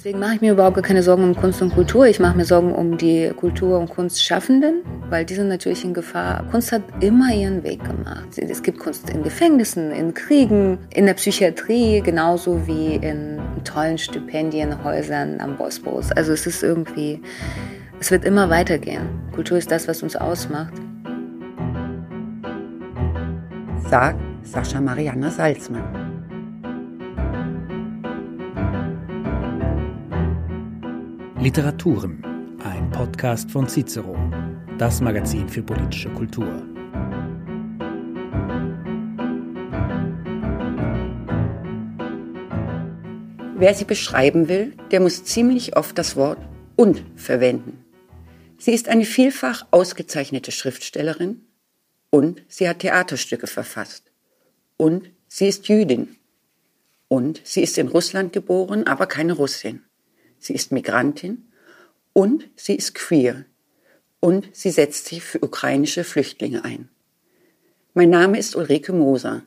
Deswegen 0.00 0.18
mache 0.18 0.36
ich 0.36 0.40
mir 0.40 0.52
überhaupt 0.52 0.82
keine 0.82 1.02
Sorgen 1.02 1.24
um 1.24 1.36
Kunst 1.36 1.60
und 1.60 1.74
Kultur. 1.74 2.06
Ich 2.06 2.20
mache 2.20 2.34
mir 2.34 2.46
Sorgen 2.46 2.72
um 2.72 2.96
die 2.96 3.30
Kultur- 3.36 3.78
und 3.78 3.90
Kunstschaffenden, 3.90 4.76
weil 5.10 5.26
die 5.26 5.34
sind 5.34 5.48
natürlich 5.48 5.84
in 5.84 5.92
Gefahr. 5.92 6.42
Kunst 6.50 6.72
hat 6.72 6.80
immer 7.00 7.34
ihren 7.34 7.62
Weg 7.64 7.84
gemacht. 7.84 8.38
Es 8.38 8.62
gibt 8.62 8.78
Kunst 8.78 9.10
in 9.10 9.22
Gefängnissen, 9.22 9.90
in 9.90 10.14
Kriegen, 10.14 10.78
in 10.88 11.04
der 11.04 11.12
Psychiatrie, 11.12 12.00
genauso 12.00 12.66
wie 12.66 12.94
in 12.94 13.42
tollen 13.64 13.98
Stipendienhäusern 13.98 15.38
am 15.38 15.58
Bosporus. 15.58 16.10
Also 16.12 16.32
es 16.32 16.46
ist 16.46 16.62
irgendwie, 16.62 17.20
es 18.00 18.10
wird 18.10 18.24
immer 18.24 18.48
weitergehen. 18.48 19.02
Kultur 19.34 19.58
ist 19.58 19.70
das, 19.70 19.86
was 19.86 20.02
uns 20.02 20.16
ausmacht. 20.16 20.72
Sagt 23.90 24.18
Sascha 24.44 24.80
Marianna 24.80 25.28
Salzmann. 25.28 25.99
Literaturen, 31.42 32.22
ein 32.62 32.90
Podcast 32.90 33.50
von 33.50 33.66
Cicero, 33.66 34.14
das 34.76 35.00
Magazin 35.00 35.48
für 35.48 35.62
politische 35.62 36.10
Kultur. 36.10 36.62
Wer 43.56 43.72
sie 43.72 43.86
beschreiben 43.86 44.48
will, 44.48 44.76
der 44.90 45.00
muss 45.00 45.24
ziemlich 45.24 45.78
oft 45.78 45.96
das 45.96 46.14
Wort 46.14 46.46
und 46.76 47.02
verwenden. 47.16 47.86
Sie 48.58 48.74
ist 48.74 48.90
eine 48.90 49.06
vielfach 49.06 49.66
ausgezeichnete 49.70 50.52
Schriftstellerin 50.52 51.46
und 52.10 52.42
sie 52.48 52.68
hat 52.68 52.80
Theaterstücke 52.80 53.46
verfasst. 53.46 54.12
Und 54.76 55.08
sie 55.26 55.48
ist 55.48 55.68
Jüdin. 55.68 56.16
Und 57.08 57.40
sie 57.44 57.62
ist 57.62 57.78
in 57.78 57.88
Russland 57.88 58.34
geboren, 58.34 58.86
aber 58.86 59.06
keine 59.06 59.32
Russin 59.32 59.86
sie 60.40 60.54
ist 60.54 60.72
Migrantin 60.72 61.48
und 62.12 62.48
sie 62.56 62.74
ist 62.74 62.94
queer 62.94 63.44
und 64.18 64.48
sie 64.52 64.70
setzt 64.70 65.06
sich 65.06 65.22
für 65.22 65.40
ukrainische 65.40 66.02
Flüchtlinge 66.02 66.64
ein. 66.64 66.88
Mein 67.94 68.10
Name 68.10 68.38
ist 68.38 68.56
Ulrike 68.56 68.92
Moser. 68.92 69.42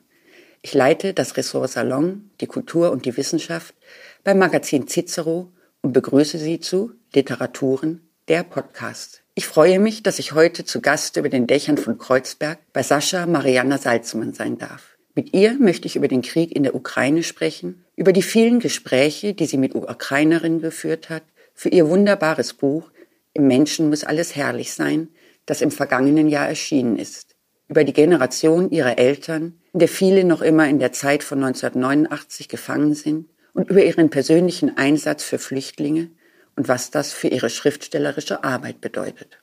Ich 0.62 0.72
leite 0.72 1.12
das 1.12 1.36
Ressort 1.36 1.70
Salon, 1.70 2.30
die 2.40 2.46
Kultur 2.46 2.90
und 2.90 3.04
die 3.04 3.16
Wissenschaft 3.16 3.74
beim 4.22 4.38
Magazin 4.38 4.88
Cicero 4.88 5.52
und 5.82 5.92
begrüße 5.92 6.38
Sie 6.38 6.60
zu 6.60 6.92
Literaturen, 7.14 8.00
der 8.28 8.42
Podcast. 8.42 9.22
Ich 9.34 9.46
freue 9.46 9.78
mich, 9.78 10.02
dass 10.02 10.18
ich 10.18 10.32
heute 10.32 10.64
zu 10.64 10.80
Gast 10.80 11.16
über 11.16 11.28
den 11.28 11.46
Dächern 11.46 11.76
von 11.76 11.98
Kreuzberg 11.98 12.58
bei 12.72 12.82
Sascha 12.82 13.26
Marianna 13.26 13.78
Salzmann 13.78 14.32
sein 14.32 14.58
darf. 14.58 14.93
Mit 15.16 15.32
ihr 15.32 15.54
möchte 15.60 15.86
ich 15.86 15.94
über 15.94 16.08
den 16.08 16.22
Krieg 16.22 16.54
in 16.54 16.64
der 16.64 16.74
Ukraine 16.74 17.22
sprechen, 17.22 17.84
über 17.94 18.12
die 18.12 18.22
vielen 18.22 18.58
Gespräche, 18.58 19.32
die 19.32 19.46
sie 19.46 19.58
mit 19.58 19.74
Ukrainerinnen 19.76 20.60
geführt 20.60 21.08
hat, 21.08 21.22
für 21.54 21.68
ihr 21.68 21.88
wunderbares 21.88 22.52
Buch 22.54 22.90
Im 23.32 23.46
Menschen 23.46 23.90
muss 23.90 24.04
alles 24.04 24.34
herrlich 24.34 24.72
sein, 24.72 25.08
das 25.46 25.60
im 25.60 25.70
vergangenen 25.70 26.28
Jahr 26.28 26.48
erschienen 26.48 26.96
ist, 26.96 27.36
über 27.68 27.84
die 27.84 27.92
Generation 27.92 28.70
ihrer 28.70 28.98
Eltern, 28.98 29.60
in 29.72 29.80
der 29.80 29.88
viele 29.88 30.24
noch 30.24 30.40
immer 30.42 30.68
in 30.68 30.78
der 30.78 30.92
Zeit 30.92 31.22
von 31.22 31.42
1989 31.42 32.48
gefangen 32.48 32.94
sind, 32.94 33.28
und 33.52 33.70
über 33.70 33.84
ihren 33.84 34.10
persönlichen 34.10 34.76
Einsatz 34.76 35.22
für 35.22 35.38
Flüchtlinge 35.38 36.10
und 36.56 36.66
was 36.68 36.90
das 36.90 37.12
für 37.12 37.28
ihre 37.28 37.50
schriftstellerische 37.50 38.42
Arbeit 38.42 38.80
bedeutet. 38.80 39.38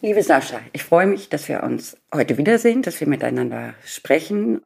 Liebe 0.00 0.22
Sascha, 0.22 0.60
ich 0.72 0.82
freue 0.82 1.06
mich, 1.06 1.28
dass 1.28 1.48
wir 1.48 1.62
uns 1.62 1.96
heute 2.14 2.38
wiedersehen, 2.38 2.82
dass 2.82 3.00
wir 3.00 3.08
miteinander 3.08 3.74
sprechen. 3.84 4.62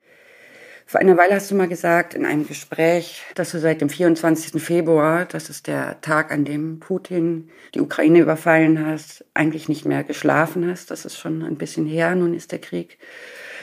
Vor 0.87 1.01
einer 1.01 1.17
Weile 1.17 1.35
hast 1.35 1.51
du 1.51 1.55
mal 1.55 1.69
gesagt 1.69 2.15
in 2.15 2.27
einem 2.27 2.47
Gespräch, 2.47 3.23
dass 3.35 3.53
du 3.53 3.59
seit 3.59 3.81
dem 3.81 3.89
24. 3.89 4.63
Februar, 4.63 5.25
das 5.25 5.51
ist 5.51 5.67
der 5.67 6.01
Tag, 6.03 6.31
an 6.31 6.45
dem 6.45 6.79
Putin 6.79 7.51
die 7.75 7.81
Ukraine 7.81 8.21
überfallen 8.21 8.85
hast, 8.87 9.25
eigentlich 9.35 9.69
nicht 9.69 9.87
mehr 9.87 10.05
geschlafen 10.05 10.71
hast. 10.71 10.91
Das 10.91 11.05
ist 11.05 11.19
schon 11.19 11.43
ein 11.43 11.57
bisschen 11.57 11.87
her. 11.87 12.15
Nun 12.15 12.35
ist 12.35 12.53
der 12.53 12.61
Krieg 12.61 12.99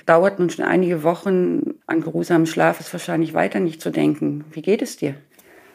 dauert 0.06 0.40
nun 0.40 0.50
schon 0.50 0.66
einige 0.66 1.04
Wochen. 1.04 1.76
An 1.88 2.02
geruhsamen 2.02 2.48
Schlaf 2.48 2.80
ist 2.80 2.94
wahrscheinlich 2.94 3.34
weiter 3.34 3.60
nicht 3.60 3.82
zu 3.82 3.90
denken. 3.92 4.46
Wie 4.52 4.62
geht 4.62 4.82
es 4.82 4.98
dir? 4.98 5.16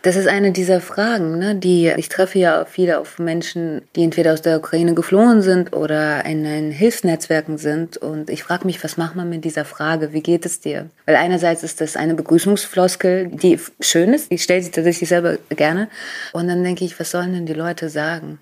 Das 0.06 0.15
ist 0.15 0.28
eine 0.28 0.53
dieser 0.53 0.81
Fragen, 0.81 1.37
ne, 1.37 1.56
die 1.56 1.89
ich 1.97 2.09
treffe 2.09 2.39
ja 2.39 2.65
viele 2.65 3.00
auf 3.00 3.19
Menschen, 3.19 3.83
die 3.97 4.05
entweder 4.05 4.34
aus 4.34 4.41
der 4.41 4.59
Ukraine 4.59 4.94
geflohen 4.94 5.43
sind 5.43 5.75
oder 5.75 6.25
in, 6.25 6.44
in 6.44 6.71
Hilfsnetzwerken 6.71 7.59
sind. 7.59 7.97
Und 7.97 8.31
ich 8.31 8.45
frage 8.45 8.66
mich, 8.66 8.84
was 8.84 8.97
macht 8.97 9.16
man 9.16 9.28
mit 9.28 9.45
dieser 9.45 9.65
Frage? 9.65 10.12
Wie 10.12 10.21
geht 10.21 10.47
es 10.47 10.61
dir? 10.61 10.89
Weil 11.06 11.16
einerseits 11.16 11.65
ist 11.65 11.81
das 11.81 11.97
eine 11.97 12.15
Begrüßungsfloskel, 12.15 13.31
die 13.33 13.59
schön 13.81 14.15
ist. 14.15 14.31
Ich 14.31 14.45
stelle 14.45 14.62
sie 14.62 14.71
tatsächlich 14.71 15.09
selber 15.09 15.39
gerne. 15.49 15.89
Und 16.33 16.47
dann 16.47 16.62
denke 16.62 16.84
ich, 16.84 17.00
was 17.00 17.11
sollen 17.11 17.33
denn 17.33 17.47
die 17.47 17.53
Leute 17.53 17.89
sagen? 17.89 18.39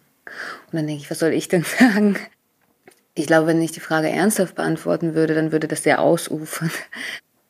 Und 0.70 0.74
dann 0.74 0.86
denke 0.86 1.00
ich, 1.00 1.10
was 1.10 1.20
soll 1.20 1.32
ich 1.32 1.48
denn 1.48 1.64
sagen? 1.80 2.16
Ich 3.14 3.26
glaube, 3.26 3.46
wenn 3.46 3.62
ich 3.62 3.72
die 3.72 3.80
Frage 3.80 4.10
ernsthaft 4.10 4.54
beantworten 4.54 5.14
würde, 5.14 5.34
dann 5.34 5.50
würde 5.50 5.66
das 5.66 5.84
sehr 5.84 6.02
ausufern 6.02 6.70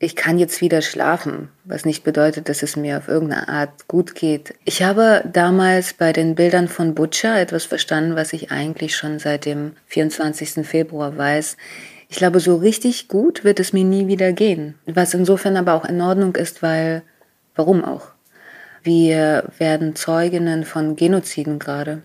ich 0.05 0.17
kann 0.17 0.39
jetzt 0.39 0.61
wieder 0.61 0.83
schlafen, 0.83 1.49
was 1.65 1.85
nicht 1.85 2.05
bedeutet, 2.05 2.49
dass 2.49 2.63
es 2.63 2.77
mir 2.77 2.99
auf 2.99 3.09
irgendeine 3.09 3.49
Art 3.49 3.89
gut 3.89 4.15
geht. 4.15 4.55
Ich 4.65 4.83
habe 4.83 5.25
damals 5.33 5.95
bei 5.95 6.13
den 6.13 6.35
Bildern 6.35 6.69
von 6.69 6.95
Butcher 6.95 7.41
etwas 7.41 7.65
verstanden, 7.65 8.15
was 8.15 8.33
ich 8.33 8.51
eigentlich 8.51 8.97
schon 8.97 9.19
seit 9.19 9.47
dem 9.47 9.73
24. 9.87 10.67
Februar 10.67 11.17
weiß. 11.17 11.57
Ich 12.09 12.17
glaube, 12.17 12.41
so 12.41 12.57
richtig 12.57 13.09
gut 13.09 13.43
wird 13.45 13.59
es 13.59 13.73
mir 13.73 13.85
nie 13.85 14.07
wieder 14.07 14.33
gehen. 14.33 14.75
Was 14.87 15.15
insofern 15.15 15.57
aber 15.57 15.75
auch 15.75 15.85
in 15.85 16.01
Ordnung 16.01 16.37
ist, 16.37 16.63
weil, 16.63 17.03
warum 17.57 17.85
auch? 17.85 18.09
Wir 18.83 19.45
werden 19.59 19.97
Zeuginnen 19.97 20.65
von 20.65 20.95
Genoziden 20.95 21.59
gerade. 21.59 22.03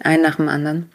Ein 0.00 0.22
nach 0.22 0.36
dem 0.36 0.48
anderen. 0.48 0.90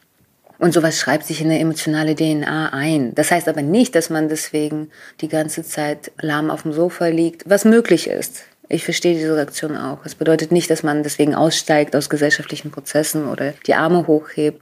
Und 0.59 0.73
sowas 0.73 0.99
schreibt 0.99 1.25
sich 1.25 1.39
in 1.41 1.47
eine 1.47 1.59
emotionale 1.59 2.15
DNA 2.15 2.73
ein. 2.73 3.15
Das 3.15 3.31
heißt 3.31 3.47
aber 3.47 3.61
nicht, 3.61 3.95
dass 3.95 4.09
man 4.09 4.27
deswegen 4.27 4.91
die 5.21 5.29
ganze 5.29 5.63
Zeit 5.63 6.11
lahm 6.21 6.51
auf 6.51 6.63
dem 6.63 6.73
Sofa 6.73 7.07
liegt, 7.07 7.49
was 7.49 7.63
möglich 7.63 8.07
ist. 8.07 8.43
Ich 8.67 8.83
verstehe 8.83 9.15
diese 9.15 9.35
Reaktion 9.35 9.77
auch. 9.77 10.05
Es 10.05 10.15
bedeutet 10.15 10.51
nicht, 10.51 10.69
dass 10.69 10.83
man 10.83 11.01
deswegen 11.01 11.33
aussteigt 11.33 11.95
aus 11.95 12.09
gesellschaftlichen 12.09 12.71
Prozessen 12.71 13.27
oder 13.27 13.53
die 13.65 13.73
Arme 13.73 14.05
hochhebt. 14.05 14.61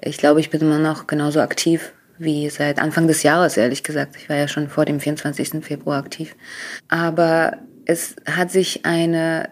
Ich 0.00 0.16
glaube, 0.16 0.40
ich 0.40 0.48
bin 0.48 0.60
immer 0.62 0.78
noch 0.78 1.06
genauso 1.06 1.40
aktiv 1.40 1.92
wie 2.18 2.48
seit 2.48 2.80
Anfang 2.80 3.08
des 3.08 3.24
Jahres, 3.24 3.56
ehrlich 3.56 3.82
gesagt. 3.82 4.16
Ich 4.16 4.28
war 4.28 4.36
ja 4.36 4.46
schon 4.46 4.68
vor 4.68 4.84
dem 4.84 5.00
24. 5.00 5.64
Februar 5.64 5.98
aktiv. 5.98 6.36
Aber 6.88 7.58
es 7.84 8.14
hat 8.26 8.50
sich 8.52 8.86
eine 8.86 9.50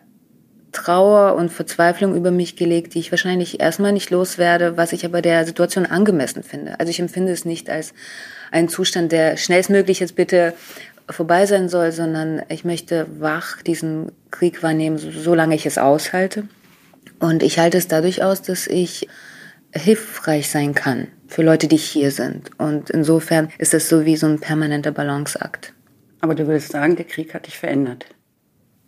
Trauer 0.72 1.34
und 1.34 1.50
Verzweiflung 1.50 2.14
über 2.14 2.31
mich 2.31 2.56
gelegt, 2.56 2.94
die 2.94 3.00
ich 3.00 3.10
wahrscheinlich 3.10 3.60
erstmal 3.60 3.92
nicht 3.92 4.10
loswerde, 4.10 4.76
was 4.76 4.92
ich 4.92 5.04
aber 5.04 5.22
der 5.22 5.44
Situation 5.44 5.86
angemessen 5.86 6.42
finde. 6.42 6.78
Also 6.78 6.91
ich 6.91 7.00
empfinde 7.00 7.32
es 7.32 7.44
nicht 7.44 7.69
als 7.69 7.92
einen 8.50 8.69
Zustand, 8.69 9.12
der 9.12 9.36
schnellstmöglich 9.36 10.00
jetzt 10.00 10.16
bitte 10.16 10.54
vorbei 11.08 11.47
sein 11.47 11.69
soll, 11.69 11.92
sondern 11.92 12.42
ich 12.48 12.64
möchte 12.64 13.06
wach 13.19 13.62
diesen 13.62 14.12
Krieg 14.31 14.62
wahrnehmen, 14.62 14.98
solange 14.98 15.54
ich 15.54 15.66
es 15.66 15.78
aushalte. 15.78 16.44
Und 17.19 17.42
ich 17.42 17.58
halte 17.58 17.78
es 17.78 17.88
dadurch 17.88 18.22
aus, 18.22 18.42
dass 18.42 18.66
ich 18.66 19.08
hilfreich 19.72 20.50
sein 20.50 20.75
kann 20.75 21.08
für 21.26 21.42
Leute, 21.42 21.69
die 21.69 21.76
hier 21.76 22.10
sind. 22.10 22.50
Und 22.58 22.91
insofern 22.91 23.50
ist 23.58 23.75
das 23.75 23.88
so 23.88 24.04
wie 24.04 24.16
so 24.16 24.26
ein 24.26 24.41
permanenter 24.41 24.92
Balanceakt. 24.92 25.72
Aber 26.20 26.34
du 26.34 26.47
würdest 26.47 26.72
sagen, 26.72 26.97
der 26.97 27.06
Krieg 27.06 27.34
hat 27.34 27.47
dich 27.47 27.58
verändert. 27.58 28.06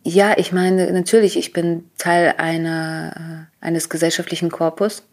Ja, 0.03 0.33
ich 0.37 0.51
meine, 0.51 0.91
natürlich, 0.91 1.37
ich 1.37 1.53
bin 1.53 1.89
Teil 1.97 2.35
einer, 2.37 3.47
äh, 3.61 3.65
eines 3.65 3.89
gesellschaftlichen 3.89 4.51
Korpus, 4.51 5.03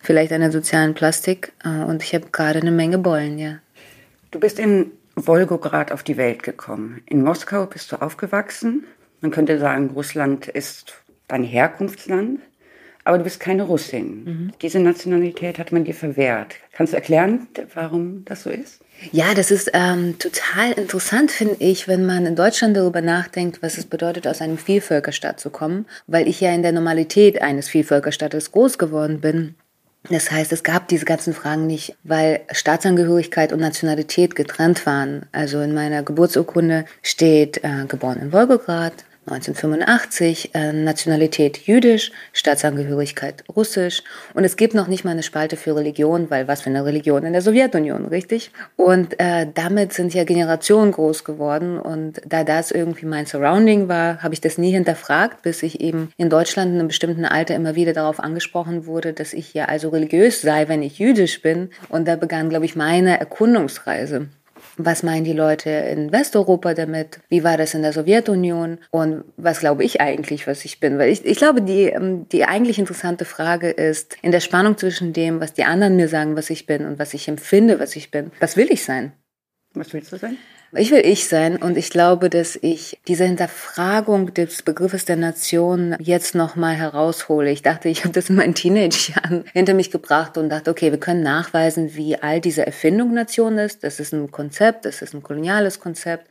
vielleicht 0.00 0.32
einer 0.32 0.52
sozialen 0.52 0.94
Plastik 0.94 1.52
äh, 1.64 1.68
und 1.68 2.02
ich 2.04 2.14
habe 2.14 2.26
gerade 2.30 2.60
eine 2.60 2.70
Menge 2.70 2.98
Beulen, 2.98 3.38
ja. 3.38 3.58
Du 4.30 4.38
bist 4.38 4.60
in 4.60 4.92
Wolgograd 5.16 5.90
auf 5.90 6.04
die 6.04 6.16
Welt 6.16 6.44
gekommen. 6.44 7.02
In 7.06 7.24
Moskau 7.24 7.66
bist 7.66 7.90
du 7.90 8.00
aufgewachsen. 8.00 8.84
Man 9.20 9.32
könnte 9.32 9.58
sagen, 9.58 9.90
Russland 9.90 10.46
ist 10.46 10.94
dein 11.26 11.42
Herkunftsland, 11.42 12.40
aber 13.08 13.16
du 13.16 13.24
bist 13.24 13.40
keine 13.40 13.62
Russin. 13.62 14.24
Mhm. 14.24 14.52
Diese 14.60 14.80
Nationalität 14.80 15.58
hat 15.58 15.72
man 15.72 15.84
dir 15.84 15.94
verwehrt. 15.94 16.56
Kannst 16.72 16.92
du 16.92 16.98
erklären, 16.98 17.48
warum 17.72 18.22
das 18.26 18.42
so 18.42 18.50
ist? 18.50 18.82
Ja, 19.12 19.32
das 19.32 19.50
ist 19.50 19.70
ähm, 19.72 20.18
total 20.18 20.72
interessant, 20.72 21.30
finde 21.30 21.56
ich, 21.58 21.88
wenn 21.88 22.04
man 22.04 22.26
in 22.26 22.36
Deutschland 22.36 22.76
darüber 22.76 23.00
nachdenkt, 23.00 23.62
was 23.62 23.78
es 23.78 23.86
bedeutet, 23.86 24.26
aus 24.26 24.42
einem 24.42 24.58
Vielvölkerstaat 24.58 25.40
zu 25.40 25.48
kommen, 25.48 25.86
weil 26.06 26.28
ich 26.28 26.42
ja 26.42 26.52
in 26.52 26.62
der 26.62 26.72
Normalität 26.72 27.40
eines 27.40 27.70
Vielvölkerstaates 27.70 28.52
groß 28.52 28.76
geworden 28.76 29.22
bin. 29.22 29.54
Das 30.10 30.30
heißt, 30.30 30.52
es 30.52 30.62
gab 30.62 30.88
diese 30.88 31.06
ganzen 31.06 31.32
Fragen 31.32 31.66
nicht, 31.66 31.96
weil 32.04 32.40
Staatsangehörigkeit 32.52 33.54
und 33.54 33.60
Nationalität 33.60 34.36
getrennt 34.36 34.84
waren. 34.84 35.24
Also 35.32 35.62
in 35.62 35.72
meiner 35.72 36.02
Geburtsurkunde 36.02 36.84
steht 37.02 37.64
äh, 37.64 37.86
geboren 37.88 38.20
in 38.20 38.32
Wolgograd, 38.34 38.92
1985, 39.28 40.54
äh, 40.54 40.72
Nationalität 40.72 41.58
jüdisch, 41.58 42.12
Staatsangehörigkeit 42.32 43.44
russisch 43.54 44.02
und 44.34 44.44
es 44.44 44.56
gibt 44.56 44.74
noch 44.74 44.88
nicht 44.88 45.04
mal 45.04 45.12
eine 45.12 45.22
Spalte 45.22 45.56
für 45.56 45.76
Religion, 45.76 46.30
weil 46.30 46.48
was 46.48 46.62
für 46.62 46.70
eine 46.70 46.84
Religion 46.84 47.24
in 47.24 47.32
der 47.32 47.42
Sowjetunion, 47.42 48.06
richtig? 48.06 48.50
Und 48.76 49.18
äh, 49.20 49.46
damit 49.54 49.92
sind 49.92 50.14
ja 50.14 50.24
Generationen 50.24 50.92
groß 50.92 51.24
geworden 51.24 51.78
und 51.78 52.20
da 52.26 52.44
das 52.44 52.70
irgendwie 52.70 53.06
mein 53.06 53.26
Surrounding 53.26 53.88
war, 53.88 54.22
habe 54.22 54.34
ich 54.34 54.40
das 54.40 54.58
nie 54.58 54.72
hinterfragt, 54.72 55.42
bis 55.42 55.62
ich 55.62 55.80
eben 55.80 56.12
in 56.16 56.30
Deutschland 56.30 56.72
in 56.72 56.78
einem 56.78 56.88
bestimmten 56.88 57.24
Alter 57.24 57.54
immer 57.54 57.74
wieder 57.74 57.92
darauf 57.92 58.20
angesprochen 58.20 58.86
wurde, 58.86 59.12
dass 59.12 59.32
ich 59.32 59.54
ja 59.54 59.66
also 59.66 59.90
religiös 59.90 60.40
sei, 60.40 60.68
wenn 60.68 60.82
ich 60.82 60.98
jüdisch 60.98 61.42
bin 61.42 61.70
und 61.88 62.08
da 62.08 62.16
begann, 62.16 62.48
glaube 62.48 62.64
ich, 62.64 62.76
meine 62.76 63.18
Erkundungsreise. 63.18 64.28
Was 64.76 65.02
meinen 65.02 65.24
die 65.24 65.32
Leute 65.32 65.70
in 65.70 66.12
Westeuropa 66.12 66.74
damit? 66.74 67.20
Wie 67.28 67.44
war 67.44 67.56
das 67.56 67.74
in 67.74 67.82
der 67.82 67.92
Sowjetunion? 67.92 68.78
Und 68.90 69.24
was 69.36 69.60
glaube 69.60 69.84
ich 69.84 70.00
eigentlich, 70.00 70.46
was 70.46 70.64
ich 70.64 70.80
bin? 70.80 70.98
Weil 70.98 71.10
ich, 71.10 71.24
ich 71.24 71.38
glaube, 71.38 71.62
die, 71.62 71.84
ähm, 71.84 72.28
die 72.28 72.44
eigentlich 72.44 72.78
interessante 72.78 73.24
Frage 73.24 73.70
ist, 73.70 74.16
in 74.22 74.32
der 74.32 74.40
Spannung 74.40 74.76
zwischen 74.76 75.12
dem, 75.12 75.40
was 75.40 75.54
die 75.54 75.64
anderen 75.64 75.96
mir 75.96 76.08
sagen, 76.08 76.36
was 76.36 76.50
ich 76.50 76.66
bin 76.66 76.86
und 76.86 76.98
was 76.98 77.14
ich 77.14 77.28
empfinde, 77.28 77.80
was 77.80 77.96
ich 77.96 78.10
bin, 78.10 78.30
was 78.40 78.56
will 78.56 78.70
ich 78.70 78.84
sein? 78.84 79.12
Was 79.74 79.92
willst 79.92 80.12
du 80.12 80.16
sein? 80.16 80.36
Ich 80.76 80.90
will 80.90 81.00
ich 81.04 81.28
sein 81.28 81.56
und 81.56 81.78
ich 81.78 81.88
glaube, 81.88 82.28
dass 82.28 82.54
ich 82.60 83.00
diese 83.08 83.24
Hinterfragung 83.24 84.34
des 84.34 84.62
Begriffes 84.62 85.06
der 85.06 85.16
Nation 85.16 85.96
jetzt 85.98 86.34
nochmal 86.34 86.74
heraushole. 86.74 87.50
Ich 87.50 87.62
dachte, 87.62 87.88
ich 87.88 88.04
habe 88.04 88.12
das 88.12 88.28
in 88.28 88.36
meinen 88.36 88.54
Teenagerjahren 88.54 89.44
hinter 89.54 89.72
mich 89.72 89.90
gebracht 89.90 90.36
und 90.36 90.50
dachte, 90.50 90.70
okay, 90.70 90.90
wir 90.90 91.00
können 91.00 91.22
nachweisen, 91.22 91.94
wie 91.94 92.16
all 92.16 92.42
diese 92.42 92.66
Erfindung 92.66 93.14
Nation 93.14 93.56
ist. 93.56 93.82
Das 93.82 93.98
ist 93.98 94.12
ein 94.12 94.30
Konzept, 94.30 94.84
das 94.84 95.00
ist 95.00 95.14
ein 95.14 95.22
koloniales 95.22 95.80
Konzept. 95.80 96.28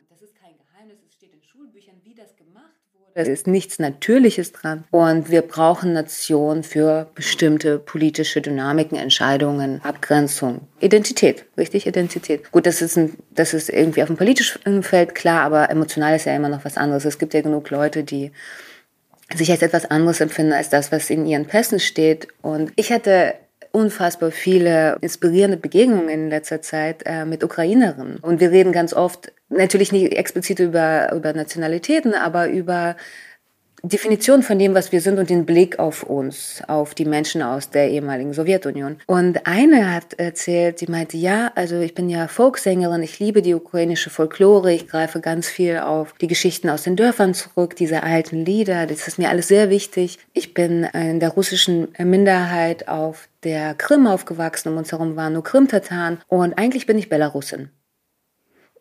Es 3.19 3.27
ist 3.27 3.47
nichts 3.47 3.79
Natürliches 3.79 4.51
dran. 4.51 4.83
Und 4.91 5.31
wir 5.31 5.41
brauchen 5.41 5.91
Nation 5.91 6.61
für 6.61 7.09
bestimmte 7.15 7.79
politische 7.79 8.41
Dynamiken, 8.41 8.95
Entscheidungen, 8.95 9.81
Abgrenzung, 9.83 10.67
Identität, 10.81 11.45
richtig? 11.57 11.87
Identität. 11.87 12.51
Gut, 12.51 12.67
das 12.67 12.83
ist, 12.83 12.95
ein, 12.95 13.15
das 13.31 13.55
ist 13.55 13.69
irgendwie 13.69 14.03
auf 14.03 14.07
dem 14.07 14.17
politischen 14.17 14.83
Feld 14.83 15.15
klar, 15.15 15.41
aber 15.41 15.71
emotional 15.71 16.15
ist 16.15 16.25
ja 16.25 16.35
immer 16.35 16.49
noch 16.49 16.63
was 16.63 16.77
anderes. 16.77 17.05
Es 17.05 17.17
gibt 17.17 17.33
ja 17.33 17.41
genug 17.41 17.71
Leute, 17.71 18.03
die 18.03 18.31
sich 19.33 19.49
als 19.49 19.63
etwas 19.63 19.85
anderes 19.89 20.21
empfinden 20.21 20.53
als 20.53 20.69
das, 20.69 20.91
was 20.91 21.09
in 21.09 21.25
ihren 21.25 21.47
Pässen 21.47 21.79
steht. 21.79 22.27
Und 22.43 22.71
ich 22.75 22.91
hatte 22.91 23.33
unfassbar 23.71 24.29
viele 24.29 24.97
inspirierende 25.01 25.57
Begegnungen 25.57 26.09
in 26.09 26.29
letzter 26.29 26.61
Zeit 26.61 27.01
äh, 27.05 27.25
mit 27.25 27.43
Ukrainerinnen. 27.43 28.17
Und 28.17 28.39
wir 28.39 28.51
reden 28.51 28.71
ganz 28.71 28.93
oft, 28.93 29.31
natürlich 29.49 29.91
nicht 29.91 30.11
explizit 30.13 30.59
über, 30.59 31.11
über 31.13 31.33
Nationalitäten, 31.33 32.13
aber 32.13 32.49
über 32.49 32.95
Definition 33.83 34.41
von 34.41 34.57
dem, 34.57 34.73
was 34.73 34.91
wir 34.91 35.01
sind 35.01 35.19
und 35.19 35.29
den 35.29 35.45
Blick 35.45 35.77
auf 35.77 36.01
uns, 36.01 36.63
auf 36.67 36.95
die 36.95 37.05
Menschen 37.05 37.43
aus 37.43 37.69
der 37.69 37.89
ehemaligen 37.89 38.33
Sowjetunion. 38.33 38.97
Und 39.05 39.45
eine 39.45 39.93
hat 39.93 40.15
erzählt, 40.15 40.79
sie 40.79 40.87
meinte, 40.87 41.15
ja, 41.15 41.51
also 41.53 41.79
ich 41.79 41.93
bin 41.93 42.09
ja 42.09 42.27
Folksängerin, 42.27 43.03
ich 43.03 43.19
liebe 43.19 43.43
die 43.43 43.53
ukrainische 43.53 44.09
Folklore, 44.09 44.73
ich 44.73 44.87
greife 44.87 45.21
ganz 45.21 45.47
viel 45.47 45.77
auf 45.77 46.13
die 46.13 46.27
Geschichten 46.27 46.69
aus 46.69 46.83
den 46.83 46.95
Dörfern 46.95 47.35
zurück, 47.35 47.75
diese 47.75 48.01
alten 48.01 48.43
Lieder, 48.43 48.87
das 48.87 49.07
ist 49.07 49.19
mir 49.19 49.29
alles 49.29 49.47
sehr 49.47 49.69
wichtig. 49.69 50.17
Ich 50.33 50.55
bin 50.55 50.83
in 50.85 51.19
der 51.19 51.29
russischen 51.29 51.89
Minderheit 51.99 52.87
auf 52.87 53.29
der 53.43 53.75
Krim 53.75 54.07
aufgewachsen, 54.07 54.69
um 54.69 54.77
uns 54.77 54.91
herum 54.91 55.15
waren 55.15 55.33
nur 55.33 55.43
Krim-Tataren 55.43 56.17
und 56.27 56.57
eigentlich 56.57 56.87
bin 56.87 56.97
ich 56.97 57.09
Belarusin. 57.09 57.69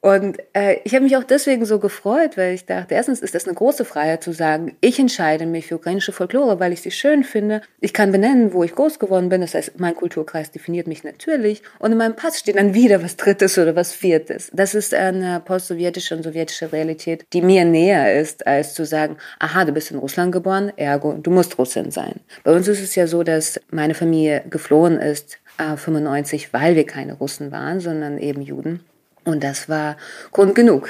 Und 0.00 0.38
äh, 0.52 0.78
ich 0.84 0.94
habe 0.94 1.04
mich 1.04 1.16
auch 1.16 1.24
deswegen 1.24 1.64
so 1.64 1.78
gefreut, 1.78 2.36
weil 2.36 2.54
ich 2.54 2.66
dachte, 2.66 2.94
erstens 2.94 3.20
ist 3.20 3.34
das 3.34 3.46
eine 3.46 3.54
große 3.54 3.84
Freiheit 3.84 4.22
zu 4.22 4.32
sagen, 4.32 4.76
ich 4.80 4.98
entscheide 4.98 5.46
mich 5.46 5.66
für 5.66 5.76
ukrainische 5.76 6.12
Folklore, 6.12 6.60
weil 6.60 6.72
ich 6.72 6.82
sie 6.82 6.90
schön 6.90 7.24
finde. 7.24 7.62
Ich 7.80 7.92
kann 7.92 8.12
benennen, 8.12 8.52
wo 8.52 8.62
ich 8.62 8.74
groß 8.74 8.98
geworden 8.98 9.28
bin. 9.28 9.40
Das 9.40 9.54
heißt, 9.54 9.80
mein 9.80 9.94
Kulturkreis 9.94 10.50
definiert 10.50 10.86
mich 10.86 11.02
natürlich. 11.02 11.62
Und 11.78 11.92
in 11.92 11.98
meinem 11.98 12.16
Pass 12.16 12.38
steht 12.38 12.56
dann 12.56 12.74
wieder 12.74 13.02
was 13.02 13.16
Drittes 13.16 13.58
oder 13.58 13.74
was 13.74 13.92
Viertes. 13.92 14.50
Das 14.52 14.74
ist 14.74 14.94
eine 14.94 15.40
postsowjetische 15.44 16.16
und 16.16 16.22
sowjetische 16.22 16.72
Realität, 16.72 17.24
die 17.32 17.42
mir 17.42 17.64
näher 17.64 18.20
ist, 18.20 18.46
als 18.46 18.74
zu 18.74 18.84
sagen, 18.84 19.16
aha, 19.38 19.64
du 19.64 19.72
bist 19.72 19.90
in 19.90 19.98
Russland 19.98 20.32
geboren, 20.32 20.72
ergo, 20.76 21.14
du 21.14 21.30
musst 21.30 21.58
Russin 21.58 21.90
sein. 21.90 22.20
Bei 22.44 22.52
uns 22.52 22.68
ist 22.68 22.82
es 22.82 22.94
ja 22.94 23.06
so, 23.06 23.22
dass 23.22 23.60
meine 23.70 23.94
Familie 23.94 24.44
geflohen 24.48 24.98
ist, 24.98 25.38
äh, 25.58 25.76
95, 25.76 26.52
weil 26.52 26.76
wir 26.76 26.86
keine 26.86 27.14
Russen 27.14 27.50
waren, 27.50 27.80
sondern 27.80 28.18
eben 28.18 28.42
Juden. 28.42 28.80
Und 29.26 29.44
das 29.44 29.68
war 29.68 29.96
Grund 30.30 30.54
genug. 30.54 30.88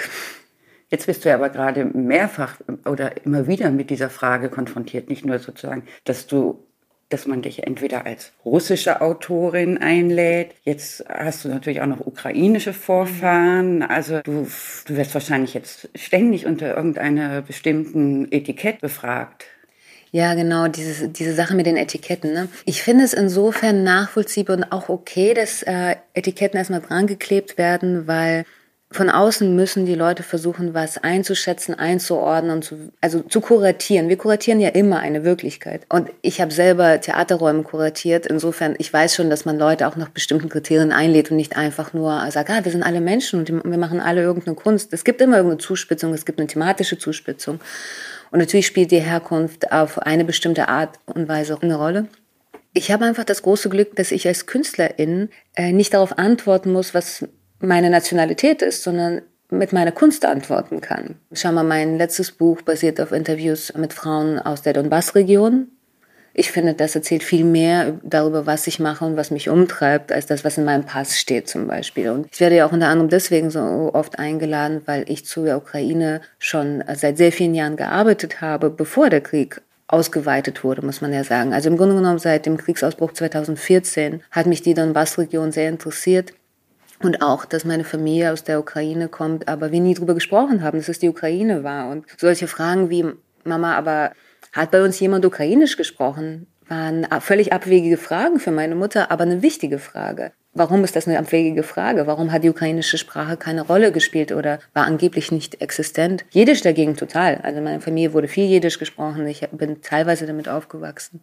Jetzt 0.88 1.06
bist 1.06 1.24
du 1.24 1.30
ja 1.30 1.34
aber 1.34 1.48
gerade 1.48 1.84
mehrfach 1.84 2.60
oder 2.84 3.24
immer 3.24 3.48
wieder 3.48 3.70
mit 3.70 3.90
dieser 3.90 4.10
Frage 4.10 4.50
konfrontiert, 4.50 5.08
nicht 5.08 5.24
nur 5.24 5.40
sozusagen, 5.40 5.82
dass 6.04 6.28
du 6.28 6.62
dass 7.08 7.26
man 7.26 7.40
dich 7.40 7.64
entweder 7.64 8.04
als 8.04 8.32
russische 8.44 9.00
Autorin 9.00 9.78
einlädt. 9.78 10.54
Jetzt 10.64 11.04
hast 11.08 11.44
du 11.44 11.48
natürlich 11.48 11.80
auch 11.80 11.86
noch 11.86 12.04
ukrainische 12.04 12.72
Vorfahren. 12.72 13.82
Also 13.82 14.20
du, 14.22 14.48
du 14.86 14.96
wirst 14.96 15.14
wahrscheinlich 15.14 15.54
jetzt 15.54 15.88
ständig 15.94 16.46
unter 16.46 16.76
irgendeiner 16.76 17.42
bestimmten 17.42 18.30
Etikett 18.32 18.80
befragt. 18.80 19.44
Ja, 20.12 20.34
genau, 20.34 20.68
diese, 20.68 21.08
diese 21.08 21.34
Sache 21.34 21.54
mit 21.54 21.66
den 21.66 21.76
Etiketten. 21.76 22.32
Ne? 22.32 22.48
Ich 22.64 22.82
finde 22.82 23.04
es 23.04 23.12
insofern 23.12 23.84
nachvollziehbar 23.84 24.56
und 24.56 24.72
auch 24.72 24.88
okay, 24.88 25.34
dass 25.34 25.62
äh, 25.62 25.96
Etiketten 26.14 26.58
erstmal 26.58 26.80
dran 26.80 27.06
geklebt 27.06 27.58
werden, 27.58 28.06
weil 28.06 28.44
von 28.92 29.10
außen 29.10 29.54
müssen 29.54 29.84
die 29.84 29.96
Leute 29.96 30.22
versuchen, 30.22 30.72
was 30.72 30.96
einzuschätzen, 30.98 31.74
einzuordnen 31.74 32.52
und 32.52 32.64
zu, 32.64 32.92
also 33.00 33.20
zu 33.20 33.40
kuratieren. 33.40 34.08
Wir 34.08 34.16
kuratieren 34.16 34.60
ja 34.60 34.68
immer 34.68 35.00
eine 35.00 35.24
Wirklichkeit. 35.24 35.82
Und 35.88 36.08
ich 36.22 36.40
habe 36.40 36.52
selber 36.52 37.00
Theaterräume 37.00 37.64
kuratiert. 37.64 38.26
Insofern, 38.26 38.76
ich 38.78 38.92
weiß 38.92 39.16
schon, 39.16 39.28
dass 39.28 39.44
man 39.44 39.58
Leute 39.58 39.88
auch 39.88 39.96
nach 39.96 40.10
bestimmten 40.10 40.48
Kriterien 40.48 40.92
einlädt 40.92 41.32
und 41.32 41.36
nicht 41.36 41.56
einfach 41.56 41.94
nur 41.94 42.30
sagt, 42.30 42.48
ah, 42.48 42.64
wir 42.64 42.70
sind 42.70 42.84
alle 42.84 43.00
Menschen 43.00 43.40
und 43.40 43.48
wir 43.48 43.78
machen 43.78 44.00
alle 44.00 44.22
irgendeine 44.22 44.54
Kunst. 44.54 44.92
Es 44.92 45.02
gibt 45.02 45.20
immer 45.20 45.36
irgendeine 45.36 45.60
Zuspitzung, 45.60 46.14
es 46.14 46.24
gibt 46.24 46.38
eine 46.38 46.46
thematische 46.46 46.96
Zuspitzung. 46.96 47.60
Und 48.30 48.38
natürlich 48.38 48.66
spielt 48.66 48.90
die 48.90 49.00
Herkunft 49.00 49.72
auf 49.72 49.98
eine 49.98 50.24
bestimmte 50.24 50.68
Art 50.68 50.98
und 51.06 51.28
Weise 51.28 51.58
eine 51.60 51.76
Rolle. 51.76 52.08
Ich 52.72 52.90
habe 52.92 53.04
einfach 53.06 53.24
das 53.24 53.42
große 53.42 53.68
Glück, 53.68 53.96
dass 53.96 54.12
ich 54.12 54.26
als 54.26 54.46
Künstlerin 54.46 55.30
äh, 55.54 55.72
nicht 55.72 55.94
darauf 55.94 56.18
antworten 56.18 56.72
muss, 56.72 56.92
was 56.92 57.26
meine 57.58 57.88
Nationalität 57.88 58.60
ist, 58.62 58.82
sondern 58.82 59.22
mit 59.50 59.72
meiner 59.72 59.92
Kunst 59.92 60.24
antworten 60.24 60.80
kann. 60.80 61.16
Schau 61.32 61.52
mal, 61.52 61.64
mein 61.64 61.98
letztes 61.98 62.32
Buch 62.32 62.62
basiert 62.62 63.00
auf 63.00 63.12
Interviews 63.12 63.72
mit 63.76 63.92
Frauen 63.92 64.38
aus 64.38 64.62
der 64.62 64.72
Donbass-Region. 64.72 65.68
Ich 66.38 66.52
finde, 66.52 66.74
das 66.74 66.94
erzählt 66.94 67.22
viel 67.22 67.46
mehr 67.46 67.94
darüber, 68.02 68.44
was 68.44 68.66
ich 68.66 68.78
mache 68.78 69.06
und 69.06 69.16
was 69.16 69.30
mich 69.30 69.48
umtreibt, 69.48 70.12
als 70.12 70.26
das, 70.26 70.44
was 70.44 70.58
in 70.58 70.66
meinem 70.66 70.84
Pass 70.84 71.18
steht 71.18 71.48
zum 71.48 71.66
Beispiel. 71.66 72.10
Und 72.10 72.28
ich 72.30 72.40
werde 72.40 72.56
ja 72.56 72.66
auch 72.66 72.72
unter 72.72 72.88
anderem 72.88 73.08
deswegen 73.08 73.48
so 73.48 73.90
oft 73.94 74.18
eingeladen, 74.18 74.82
weil 74.84 75.10
ich 75.10 75.24
zu 75.24 75.44
der 75.44 75.56
Ukraine 75.56 76.20
schon 76.38 76.84
seit 76.94 77.16
sehr 77.16 77.32
vielen 77.32 77.54
Jahren 77.54 77.76
gearbeitet 77.76 78.42
habe, 78.42 78.68
bevor 78.68 79.08
der 79.08 79.22
Krieg 79.22 79.62
ausgeweitet 79.88 80.62
wurde, 80.62 80.84
muss 80.84 81.00
man 81.00 81.10
ja 81.10 81.24
sagen. 81.24 81.54
Also 81.54 81.70
im 81.70 81.78
Grunde 81.78 81.94
genommen 81.94 82.18
seit 82.18 82.44
dem 82.44 82.58
Kriegsausbruch 82.58 83.14
2014 83.14 84.22
hat 84.30 84.44
mich 84.44 84.60
die 84.60 84.74
Donbass-Region 84.74 85.52
sehr 85.52 85.70
interessiert. 85.70 86.34
Und 87.02 87.22
auch, 87.22 87.46
dass 87.46 87.64
meine 87.64 87.84
Familie 87.84 88.30
aus 88.32 88.44
der 88.44 88.60
Ukraine 88.60 89.08
kommt, 89.08 89.48
aber 89.48 89.72
wir 89.72 89.80
nie 89.80 89.94
drüber 89.94 90.12
gesprochen 90.12 90.62
haben, 90.62 90.76
dass 90.76 90.90
es 90.90 90.98
die 90.98 91.08
Ukraine 91.08 91.64
war. 91.64 91.88
Und 91.88 92.04
solche 92.18 92.46
Fragen 92.46 92.90
wie, 92.90 93.06
Mama, 93.44 93.74
aber 93.74 94.12
hat 94.52 94.70
bei 94.70 94.82
uns 94.82 94.98
jemand 95.00 95.24
Ukrainisch 95.24 95.76
gesprochen? 95.76 96.46
Waren 96.68 97.06
völlig 97.20 97.52
abwegige 97.52 97.96
Fragen 97.96 98.40
für 98.40 98.50
meine 98.50 98.74
Mutter, 98.74 99.10
aber 99.10 99.22
eine 99.22 99.42
wichtige 99.42 99.78
Frage. 99.78 100.32
Warum 100.52 100.84
ist 100.84 100.96
das 100.96 101.06
eine 101.06 101.18
abwegige 101.18 101.62
Frage? 101.62 102.06
Warum 102.06 102.32
hat 102.32 102.42
die 102.42 102.48
ukrainische 102.48 102.96
Sprache 102.96 103.36
keine 103.36 103.60
Rolle 103.60 103.92
gespielt 103.92 104.32
oder 104.32 104.58
war 104.72 104.86
angeblich 104.86 105.30
nicht 105.30 105.60
existent? 105.60 106.24
Jiddisch 106.30 106.62
dagegen 106.62 106.96
total. 106.96 107.40
Also 107.42 107.60
meine 107.60 107.80
Familie 107.80 108.14
wurde 108.14 108.26
viel 108.26 108.46
Jiddisch 108.46 108.78
gesprochen. 108.78 109.26
Ich 109.26 109.46
bin 109.52 109.82
teilweise 109.82 110.26
damit 110.26 110.48
aufgewachsen. 110.48 111.20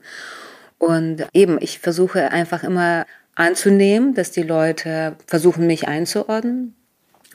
Und 0.77 1.25
eben, 1.33 1.57
ich 1.59 1.79
versuche 1.79 2.31
einfach 2.31 2.63
immer 2.63 3.05
anzunehmen, 3.33 4.13
dass 4.13 4.29
die 4.29 4.43
Leute 4.43 5.15
versuchen, 5.25 5.65
mich 5.65 5.87
einzuordnen 5.87 6.75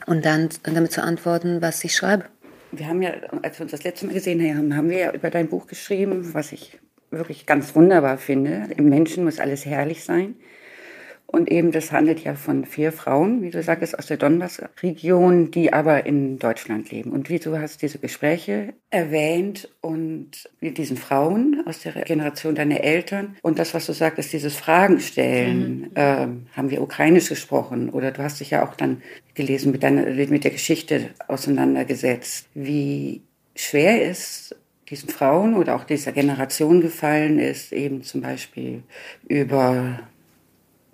und 0.05 0.25
dann 0.25 0.49
damit 0.63 0.93
zu 0.93 1.03
antworten, 1.03 1.61
was 1.61 1.83
ich 1.83 1.95
schreibe 1.95 2.25
wir 2.71 2.87
haben 2.87 3.01
ja, 3.01 3.11
als 3.41 3.59
wir 3.59 3.63
uns 3.63 3.71
das 3.71 3.83
letzte 3.83 4.05
Mal 4.05 4.13
gesehen 4.13 4.57
haben, 4.57 4.75
haben 4.75 4.89
wir 4.89 4.97
ja 4.97 5.11
über 5.13 5.29
dein 5.29 5.47
Buch 5.47 5.67
geschrieben, 5.67 6.33
was 6.33 6.51
ich 6.51 6.79
wirklich 7.11 7.45
ganz 7.45 7.75
wunderbar 7.75 8.17
finde. 8.17 8.69
Im 8.77 8.89
Menschen 8.89 9.23
muss 9.23 9.39
alles 9.39 9.65
herrlich 9.65 10.03
sein. 10.03 10.35
Und 11.31 11.51
eben, 11.51 11.71
das 11.71 11.91
handelt 11.91 12.23
ja 12.23 12.33
von 12.33 12.65
vier 12.65 12.91
Frauen, 12.91 13.43
wie 13.43 13.51
du 13.51 13.61
sagst, 13.61 13.97
aus 13.97 14.07
der 14.07 14.17
Donbass-Region, 14.17 15.51
die 15.51 15.71
aber 15.71 16.07
in 16.07 16.39
Deutschland 16.39 16.89
leben. 16.89 17.11
Und 17.11 17.29
wie 17.29 17.37
du 17.37 17.55
hast 17.59 17.83
diese 17.83 17.99
Gespräche 17.99 18.73
erwähnt 18.89 19.69
und 19.79 20.49
mit 20.59 20.79
diesen 20.79 20.97
Frauen 20.97 21.61
aus 21.67 21.81
der 21.81 21.91
Generation 22.03 22.55
deiner 22.55 22.83
Eltern 22.83 23.35
und 23.43 23.59
das, 23.59 23.75
was 23.75 23.85
du 23.85 23.93
sagtest, 23.93 24.33
dieses 24.33 24.55
Fragen 24.55 24.99
stellen, 24.99 25.81
mhm. 25.81 25.91
äh, 25.93 26.27
haben 26.57 26.71
wir 26.71 26.81
ukrainisch 26.81 27.29
gesprochen 27.29 27.91
oder 27.91 28.09
du 28.09 28.23
hast 28.23 28.39
dich 28.39 28.49
ja 28.49 28.67
auch 28.67 28.73
dann 28.73 29.03
gelesen, 29.35 29.71
mit, 29.71 29.83
deiner, 29.83 30.05
mit 30.07 30.43
der 30.43 30.51
Geschichte 30.51 31.11
auseinandergesetzt. 31.27 32.47
Wie 32.55 33.21
schwer 33.53 34.09
ist 34.09 34.55
diesen 34.89 35.09
Frauen 35.09 35.53
oder 35.53 35.75
auch 35.75 35.83
dieser 35.83 36.11
Generation 36.11 36.81
gefallen 36.81 37.37
ist, 37.37 37.71
eben 37.71 38.01
zum 38.01 38.21
Beispiel 38.21 38.81
über 39.27 39.99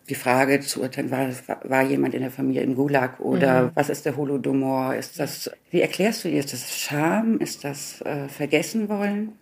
die 0.09 0.15
Frage 0.15 0.59
zu 0.59 0.81
urteilen, 0.81 1.11
war, 1.11 1.29
war 1.63 1.83
jemand 1.83 2.13
in 2.13 2.21
der 2.21 2.31
Familie 2.31 2.61
im 2.61 2.75
Gulag 2.75 3.19
oder 3.19 3.63
mhm. 3.63 3.71
was 3.73 3.89
ist 3.89 4.05
der 4.05 4.15
Holodomor? 4.15 4.95
Ist 4.95 5.19
das, 5.19 5.51
wie 5.71 5.81
erklärst 5.81 6.23
du 6.23 6.29
dir, 6.29 6.39
ist 6.39 6.53
das 6.53 6.77
Scham? 6.77 7.39
Ist 7.39 7.63
das 7.63 8.01
äh, 8.01 8.27
Vergessen 8.27 8.89
wollen? 8.89 9.33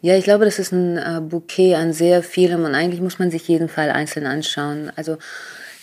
Ja, 0.00 0.16
ich 0.16 0.24
glaube, 0.24 0.44
das 0.44 0.60
ist 0.60 0.72
ein 0.72 0.96
äh, 0.96 1.20
Bouquet 1.20 1.74
an 1.74 1.92
sehr 1.92 2.22
vielem 2.22 2.64
und 2.64 2.74
eigentlich 2.74 3.00
muss 3.00 3.18
man 3.18 3.32
sich 3.32 3.48
jeden 3.48 3.68
Fall 3.68 3.90
einzeln 3.90 4.26
anschauen. 4.26 4.92
Also 4.94 5.18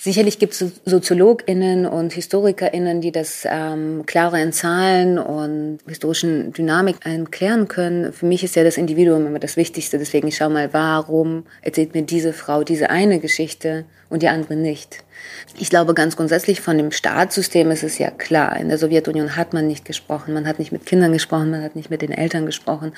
Sicherlich 0.06 0.38
gibt 0.38 0.54
es 0.54 0.64
SoziologInnen 0.86 1.88
und 1.88 2.14
HistorikerInnen, 2.14 3.02
die 3.02 3.12
das 3.12 3.42
ähm, 3.50 4.04
klarer 4.06 4.40
in 4.40 4.54
Zahlen 4.54 5.18
und 5.18 5.80
historischen 5.88 6.54
Dynamik 6.54 6.98
klären 7.32 7.68
können. 7.68 8.14
Für 8.14 8.28
mich 8.28 8.44
ist 8.44 8.56
ja 8.56 8.64
das 8.64 8.78
Individuum 8.78 9.26
immer 9.26 9.40
das 9.40 9.58
Wichtigste. 9.58 9.98
Deswegen 9.98 10.28
ich 10.28 10.38
schau 10.38 10.52
mal, 10.52 10.72
warum 10.74 11.48
erzählt 11.64 11.96
mir 11.96 12.04
diese 12.04 12.34
Frau 12.34 12.64
diese 12.64 12.92
eine 12.92 13.18
Geschichte 13.18 13.86
und 14.12 14.22
die 14.22 14.28
andere 14.28 14.56
nicht. 14.56 15.04
Ich 15.58 15.72
glaube, 15.72 15.96
ganz 15.96 16.16
grundsätzlich 16.16 16.62
von 16.62 16.78
dem 16.78 16.92
Staatssystem 16.92 17.72
ist 17.72 17.82
es 17.82 17.98
ja 17.98 18.12
klar. 18.12 18.58
In 18.58 18.70
der 18.70 18.78
Sowjetunion 18.78 19.36
hat 19.36 19.54
man 19.54 19.66
nicht 19.66 19.86
gesprochen. 19.86 20.36
Man 20.36 20.48
hat 20.48 20.60
nicht 20.60 20.72
mit 20.72 20.86
Kindern 20.86 21.14
gesprochen. 21.14 21.50
Man 21.50 21.64
hat 21.64 21.76
nicht 21.76 21.90
mit 21.90 22.04
den 22.04 22.12
Eltern 22.12 22.46
gesprochen. 22.46 22.94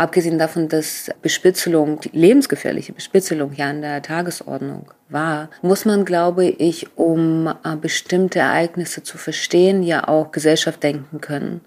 Abgesehen 0.00 0.38
davon, 0.38 0.70
dass 0.70 1.10
Bespitzelung, 1.20 2.00
die 2.00 2.08
lebensgefährliche 2.14 2.94
Bespitzelung 2.94 3.52
ja 3.52 3.68
an 3.68 3.82
der 3.82 4.00
Tagesordnung 4.00 4.86
war, 5.10 5.50
muss 5.60 5.84
man, 5.84 6.06
glaube 6.06 6.46
ich, 6.46 6.86
um 6.96 7.46
äh, 7.48 7.76
bestimmte 7.78 8.38
Ereignisse 8.38 9.02
zu 9.02 9.18
verstehen, 9.18 9.82
ja 9.82 10.08
auch 10.08 10.32
Gesellschaft 10.32 10.82
denken 10.82 11.20
können. 11.20 11.60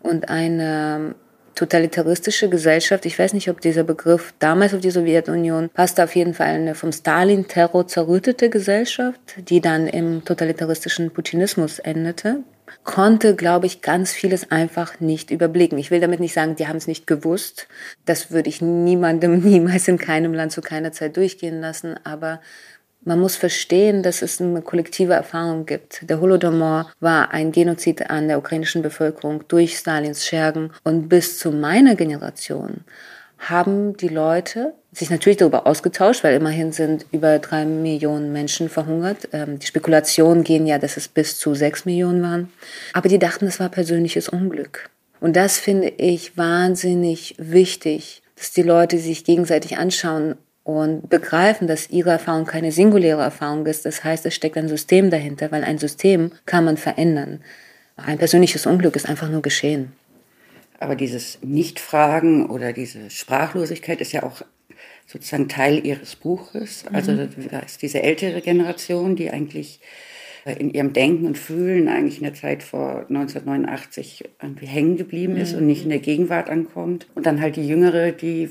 Und 0.00 0.28
eine 0.28 1.14
totalitaristische 1.54 2.50
Gesellschaft, 2.50 3.06
ich 3.06 3.18
weiß 3.18 3.32
nicht, 3.32 3.48
ob 3.48 3.62
dieser 3.62 3.84
Begriff 3.84 4.34
damals 4.38 4.74
auf 4.74 4.82
die 4.82 4.90
Sowjetunion 4.90 5.70
passte, 5.70 6.04
auf 6.04 6.14
jeden 6.14 6.34
Fall 6.34 6.48
eine 6.48 6.74
vom 6.74 6.92
Stalin-Terror 6.92 7.86
zerrüttete 7.86 8.50
Gesellschaft, 8.50 9.18
die 9.38 9.62
dann 9.62 9.86
im 9.86 10.26
totalitaristischen 10.26 11.10
Putinismus 11.10 11.78
endete 11.78 12.44
konnte, 12.84 13.34
glaube 13.34 13.66
ich, 13.66 13.82
ganz 13.82 14.12
vieles 14.12 14.50
einfach 14.50 15.00
nicht 15.00 15.30
überblicken. 15.30 15.78
Ich 15.78 15.90
will 15.90 16.00
damit 16.00 16.20
nicht 16.20 16.34
sagen, 16.34 16.56
die 16.56 16.68
haben 16.68 16.76
es 16.76 16.86
nicht 16.86 17.06
gewusst. 17.06 17.68
Das 18.04 18.30
würde 18.30 18.48
ich 18.48 18.62
niemandem 18.62 19.40
niemals 19.44 19.88
in 19.88 19.98
keinem 19.98 20.34
Land 20.34 20.52
zu 20.52 20.60
keiner 20.60 20.92
Zeit 20.92 21.16
durchgehen 21.16 21.60
lassen. 21.60 21.96
Aber 22.04 22.40
man 23.04 23.20
muss 23.20 23.36
verstehen, 23.36 24.02
dass 24.02 24.22
es 24.22 24.40
eine 24.40 24.60
kollektive 24.60 25.14
Erfahrung 25.14 25.66
gibt. 25.66 26.08
Der 26.08 26.20
Holodomor 26.20 26.90
war 27.00 27.30
ein 27.30 27.52
Genozid 27.52 28.10
an 28.10 28.28
der 28.28 28.38
ukrainischen 28.38 28.82
Bevölkerung 28.82 29.46
durch 29.48 29.78
Stalins 29.78 30.26
Schergen. 30.26 30.72
Und 30.84 31.08
bis 31.08 31.38
zu 31.38 31.52
meiner 31.52 31.94
Generation 31.94 32.84
haben 33.38 33.96
die 33.96 34.08
Leute 34.08 34.74
sich 34.92 35.10
natürlich 35.10 35.36
darüber 35.36 35.66
ausgetauscht, 35.66 36.24
weil 36.24 36.34
immerhin 36.34 36.72
sind 36.72 37.06
über 37.12 37.38
drei 37.38 37.64
Millionen 37.64 38.32
Menschen 38.32 38.68
verhungert. 38.68 39.28
Ähm, 39.32 39.58
die 39.58 39.66
Spekulationen 39.66 40.44
gehen 40.44 40.66
ja, 40.66 40.78
dass 40.78 40.96
es 40.96 41.08
bis 41.08 41.38
zu 41.38 41.54
sechs 41.54 41.84
Millionen 41.84 42.22
waren. 42.22 42.52
Aber 42.92 43.08
die 43.08 43.18
dachten, 43.18 43.46
es 43.46 43.60
war 43.60 43.68
persönliches 43.68 44.28
Unglück. 44.28 44.90
Und 45.20 45.36
das 45.36 45.58
finde 45.58 45.88
ich 45.88 46.36
wahnsinnig 46.36 47.34
wichtig, 47.38 48.22
dass 48.36 48.52
die 48.52 48.62
Leute 48.62 48.98
sich 48.98 49.24
gegenseitig 49.24 49.78
anschauen 49.78 50.36
und 50.64 51.08
begreifen, 51.08 51.66
dass 51.66 51.90
ihre 51.90 52.10
Erfahrung 52.10 52.44
keine 52.44 52.72
singuläre 52.72 53.22
Erfahrung 53.22 53.66
ist. 53.66 53.84
Das 53.84 54.04
heißt, 54.04 54.26
es 54.26 54.34
steckt 54.34 54.56
ein 54.56 54.68
System 54.68 55.10
dahinter, 55.10 55.50
weil 55.50 55.64
ein 55.64 55.78
System 55.78 56.32
kann 56.46 56.64
man 56.64 56.76
verändern. 56.76 57.40
Ein 57.96 58.18
persönliches 58.18 58.66
Unglück 58.66 58.94
ist 58.94 59.08
einfach 59.08 59.28
nur 59.28 59.42
geschehen. 59.42 59.92
Aber 60.78 60.94
dieses 60.96 61.38
Nichtfragen 61.42 62.46
oder 62.46 62.72
diese 62.72 63.10
Sprachlosigkeit 63.10 64.00
ist 64.00 64.12
ja 64.12 64.22
auch 64.22 64.42
sozusagen 65.06 65.48
Teil 65.48 65.84
ihres 65.84 66.16
Buches. 66.16 66.84
Also 66.92 67.12
mhm. 67.12 67.30
da 67.50 67.60
ist 67.60 67.82
diese 67.82 68.02
ältere 68.02 68.40
Generation, 68.40 69.16
die 69.16 69.30
eigentlich 69.30 69.80
in 70.44 70.70
ihrem 70.70 70.92
Denken 70.92 71.26
und 71.26 71.38
Fühlen 71.38 71.88
eigentlich 71.88 72.18
in 72.18 72.24
der 72.24 72.34
Zeit 72.34 72.62
vor 72.62 73.06
1989 73.08 74.24
irgendwie 74.42 74.66
hängen 74.66 74.96
geblieben 74.96 75.36
ist 75.36 75.52
mhm. 75.52 75.58
und 75.58 75.66
nicht 75.66 75.84
in 75.84 75.90
der 75.90 75.98
Gegenwart 75.98 76.50
ankommt. 76.50 77.06
Und 77.14 77.26
dann 77.26 77.40
halt 77.40 77.56
die 77.56 77.66
Jüngere, 77.66 78.12
die 78.12 78.48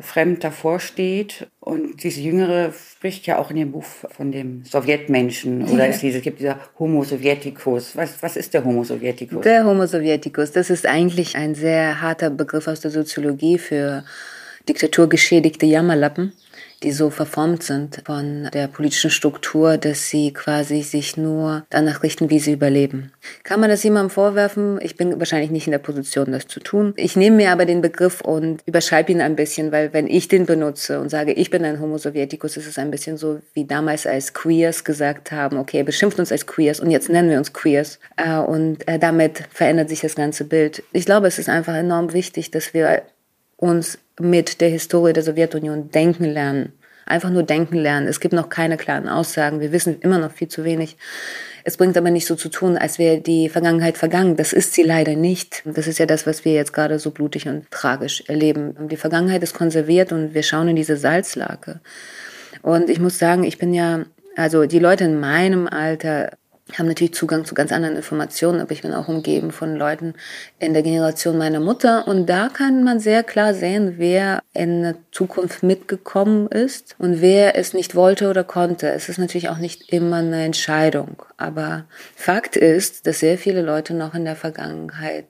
fremd 0.00 0.44
davor 0.44 0.80
steht. 0.80 1.46
Und 1.60 2.02
diese 2.02 2.20
Jüngere 2.20 2.72
spricht 2.72 3.26
ja 3.26 3.38
auch 3.38 3.50
in 3.50 3.56
dem 3.56 3.72
Buch 3.72 3.84
von 3.84 4.32
dem 4.32 4.64
Sowjetmenschen. 4.64 5.62
Oder 5.68 5.88
ja. 5.88 5.94
es 5.94 6.22
gibt 6.22 6.40
dieser 6.40 6.58
Homo 6.78 7.04
Sovieticus. 7.04 7.96
Was, 7.96 8.22
was 8.22 8.36
ist 8.36 8.54
der 8.54 8.64
Homo 8.64 8.84
Sovieticus? 8.84 9.42
Der 9.42 9.64
Homo 9.64 9.86
Sovieticus, 9.86 10.52
das 10.52 10.70
ist 10.70 10.86
eigentlich 10.86 11.36
ein 11.36 11.54
sehr 11.54 12.00
harter 12.00 12.30
Begriff 12.30 12.68
aus 12.68 12.80
der 12.80 12.90
Soziologie 12.90 13.58
für 13.58 14.04
diktaturgeschädigte 14.68 15.66
Jammerlappen 15.66 16.32
die 16.82 16.92
so 16.92 17.10
verformt 17.10 17.62
sind 17.62 18.02
von 18.06 18.48
der 18.52 18.68
politischen 18.68 19.10
Struktur, 19.10 19.78
dass 19.78 20.08
sie 20.08 20.32
quasi 20.32 20.82
sich 20.82 21.16
nur 21.16 21.64
danach 21.70 22.02
richten, 22.02 22.30
wie 22.30 22.38
sie 22.38 22.52
überleben. 22.52 23.12
Kann 23.42 23.60
man 23.60 23.68
das 23.68 23.82
jemandem 23.82 24.10
vorwerfen? 24.10 24.78
Ich 24.80 24.96
bin 24.96 25.18
wahrscheinlich 25.18 25.50
nicht 25.50 25.66
in 25.66 25.72
der 25.72 25.78
Position, 25.78 26.32
das 26.32 26.46
zu 26.46 26.60
tun. 26.60 26.94
Ich 26.96 27.16
nehme 27.16 27.36
mir 27.36 27.50
aber 27.50 27.64
den 27.64 27.82
Begriff 27.82 28.20
und 28.20 28.62
überschreibe 28.66 29.10
ihn 29.10 29.20
ein 29.20 29.36
bisschen, 29.36 29.72
weil 29.72 29.92
wenn 29.92 30.06
ich 30.06 30.28
den 30.28 30.46
benutze 30.46 31.00
und 31.00 31.08
sage, 31.08 31.32
ich 31.32 31.50
bin 31.50 31.64
ein 31.64 31.80
Homo 31.80 31.98
Sovieticus, 31.98 32.56
ist 32.56 32.68
es 32.68 32.78
ein 32.78 32.90
bisschen 32.90 33.16
so, 33.16 33.40
wie 33.54 33.64
damals 33.64 34.06
als 34.06 34.32
Queers 34.32 34.84
gesagt 34.84 35.32
haben, 35.32 35.58
okay, 35.58 35.82
beschimpft 35.82 36.18
uns 36.18 36.30
als 36.30 36.46
Queers 36.46 36.80
und 36.80 36.90
jetzt 36.90 37.08
nennen 37.08 37.30
wir 37.30 37.38
uns 37.38 37.52
Queers. 37.52 37.98
Äh, 38.16 38.38
und 38.38 38.86
äh, 38.86 38.98
damit 38.98 39.42
verändert 39.52 39.88
sich 39.88 40.00
das 40.00 40.14
ganze 40.14 40.44
Bild. 40.44 40.82
Ich 40.92 41.06
glaube, 41.06 41.26
es 41.26 41.38
ist 41.38 41.48
einfach 41.48 41.74
enorm 41.74 42.12
wichtig, 42.12 42.50
dass 42.50 42.72
wir 42.72 43.02
uns 43.58 43.98
mit 44.18 44.60
der 44.60 44.70
Historie 44.70 45.12
der 45.12 45.22
Sowjetunion 45.22 45.90
denken 45.90 46.24
lernen. 46.24 46.72
Einfach 47.04 47.30
nur 47.30 47.42
denken 47.42 47.76
lernen. 47.76 48.06
Es 48.06 48.20
gibt 48.20 48.34
noch 48.34 48.48
keine 48.48 48.76
klaren 48.76 49.08
Aussagen. 49.08 49.60
Wir 49.60 49.72
wissen 49.72 50.00
immer 50.00 50.18
noch 50.18 50.32
viel 50.32 50.48
zu 50.48 50.64
wenig. 50.64 50.96
Es 51.64 51.76
bringt 51.76 51.96
aber 51.96 52.10
nicht 52.10 52.26
so 52.26 52.34
zu 52.34 52.48
tun, 52.48 52.78
als 52.78 52.98
wäre 52.98 53.20
die 53.20 53.48
Vergangenheit 53.48 53.98
vergangen. 53.98 54.36
Das 54.36 54.52
ist 54.52 54.74
sie 54.74 54.82
leider 54.82 55.16
nicht. 55.16 55.62
Das 55.66 55.86
ist 55.86 55.98
ja 55.98 56.06
das, 56.06 56.26
was 56.26 56.44
wir 56.44 56.52
jetzt 56.52 56.72
gerade 56.72 56.98
so 56.98 57.10
blutig 57.10 57.48
und 57.48 57.70
tragisch 57.70 58.24
erleben. 58.26 58.88
Die 58.88 58.96
Vergangenheit 58.96 59.42
ist 59.42 59.54
konserviert 59.54 60.12
und 60.12 60.34
wir 60.34 60.42
schauen 60.42 60.68
in 60.68 60.76
diese 60.76 60.96
Salzlake. 60.96 61.80
Und 62.62 62.90
ich 62.90 63.00
muss 63.00 63.18
sagen, 63.18 63.44
ich 63.44 63.58
bin 63.58 63.74
ja, 63.74 64.04
also 64.36 64.66
die 64.66 64.78
Leute 64.78 65.04
in 65.04 65.18
meinem 65.18 65.66
Alter 65.66 66.37
haben 66.76 66.86
natürlich 66.86 67.14
Zugang 67.14 67.44
zu 67.44 67.54
ganz 67.54 67.72
anderen 67.72 67.96
Informationen, 67.96 68.60
aber 68.60 68.72
ich 68.72 68.82
bin 68.82 68.92
auch 68.92 69.08
umgeben 69.08 69.52
von 69.52 69.74
Leuten 69.74 70.14
in 70.58 70.74
der 70.74 70.82
Generation 70.82 71.38
meiner 71.38 71.60
Mutter 71.60 72.06
und 72.06 72.26
da 72.26 72.48
kann 72.48 72.84
man 72.84 73.00
sehr 73.00 73.22
klar 73.22 73.54
sehen, 73.54 73.94
wer 73.96 74.42
in 74.52 74.82
der 74.82 74.94
Zukunft 75.10 75.62
mitgekommen 75.62 76.48
ist 76.48 76.96
und 76.98 77.20
wer 77.20 77.56
es 77.56 77.72
nicht 77.72 77.94
wollte 77.94 78.28
oder 78.28 78.44
konnte. 78.44 78.90
Es 78.90 79.08
ist 79.08 79.18
natürlich 79.18 79.48
auch 79.48 79.58
nicht 79.58 79.92
immer 79.92 80.16
eine 80.16 80.44
Entscheidung, 80.44 81.22
aber 81.36 81.84
Fakt 82.14 82.56
ist, 82.56 83.06
dass 83.06 83.20
sehr 83.20 83.38
viele 83.38 83.62
Leute 83.62 83.94
noch 83.94 84.14
in 84.14 84.24
der 84.24 84.36
Vergangenheit 84.36 85.26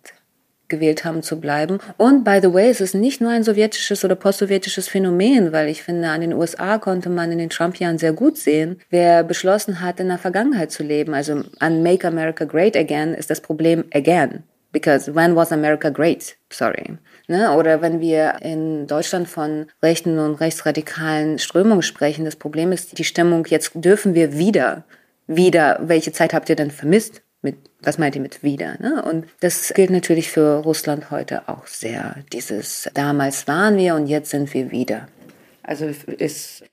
gewählt 0.69 1.05
haben 1.05 1.23
zu 1.23 1.41
bleiben. 1.41 1.79
Und 1.97 2.25
by 2.25 2.39
the 2.43 2.53
way, 2.53 2.69
es 2.69 2.81
ist 2.81 2.95
nicht 2.95 3.21
nur 3.21 3.31
ein 3.31 3.45
sowjetisches 3.45 4.05
oder 4.05 4.15
postsowjetisches 4.15 4.89
Phänomen, 4.89 5.53
weil 5.53 5.69
ich 5.69 5.83
finde, 5.83 6.09
an 6.09 6.21
den 6.21 6.33
USA 6.33 6.79
konnte 6.79 7.09
man 7.09 7.33
in 7.33 7.39
den 7.39 7.51
Trump-Jahren 7.51 7.99
sehr 7.99 8.13
gut 8.13 8.37
sehen, 8.37 8.81
wer 8.91 9.25
beschlossen 9.25 9.81
hat, 9.81 10.01
in 10.01 10.09
der 10.09 10.19
Vergangenheit 10.19 10.71
zu 10.71 10.83
leben. 10.83 11.15
Also 11.15 11.43
an 11.59 11.83
Make 11.83 12.07
America 12.07 12.45
Great 12.45 12.77
Again 12.77 13.15
ist 13.15 13.31
das 13.31 13.41
Problem 13.41 13.85
again. 13.93 14.45
Because 14.71 15.15
when 15.15 15.35
was 15.35 15.51
America 15.51 15.89
great? 15.89 16.37
Sorry. 16.51 16.99
Ne? 17.27 17.53
Oder 17.53 17.81
wenn 17.81 18.01
wir 18.01 18.37
in 18.43 18.87
Deutschland 18.87 19.29
von 19.29 19.67
rechten 19.83 20.19
und 20.19 20.35
rechtsradikalen 20.37 21.39
Strömungen 21.39 21.83
sprechen, 21.83 22.25
das 22.25 22.37
Problem 22.37 22.73
ist 22.73 22.99
die 22.99 23.05
Stimmung, 23.05 23.47
jetzt 23.47 23.73
dürfen 23.75 24.15
wir 24.15 24.37
wieder, 24.37 24.85
wieder, 25.27 25.79
welche 25.83 26.13
Zeit 26.13 26.35
habt 26.35 26.49
ihr 26.49 26.57
denn 26.57 26.71
vermisst? 26.71 27.23
Mit, 27.40 27.57
was 27.80 27.99
meint 27.99 28.16
ihr 28.16 28.23
mit 28.23 28.42
wieder? 28.42 28.76
Ne? 28.80 29.02
Und 29.04 29.26
das 29.40 29.73
gilt 29.73 29.90
natürlich 29.90 30.30
für 30.30 30.59
Russland 30.59 31.11
heute 31.11 31.49
auch 31.49 31.66
sehr. 31.66 32.25
Dieses 32.33 32.90
damals 32.95 33.47
waren 33.47 33.76
wir 33.76 33.95
und 33.95 34.09
jetzt 34.09 34.30
sind 34.30 34.52
wir 34.54 34.73
wieder. 34.73 35.09
Also 35.62 35.87
ist 35.87 36.64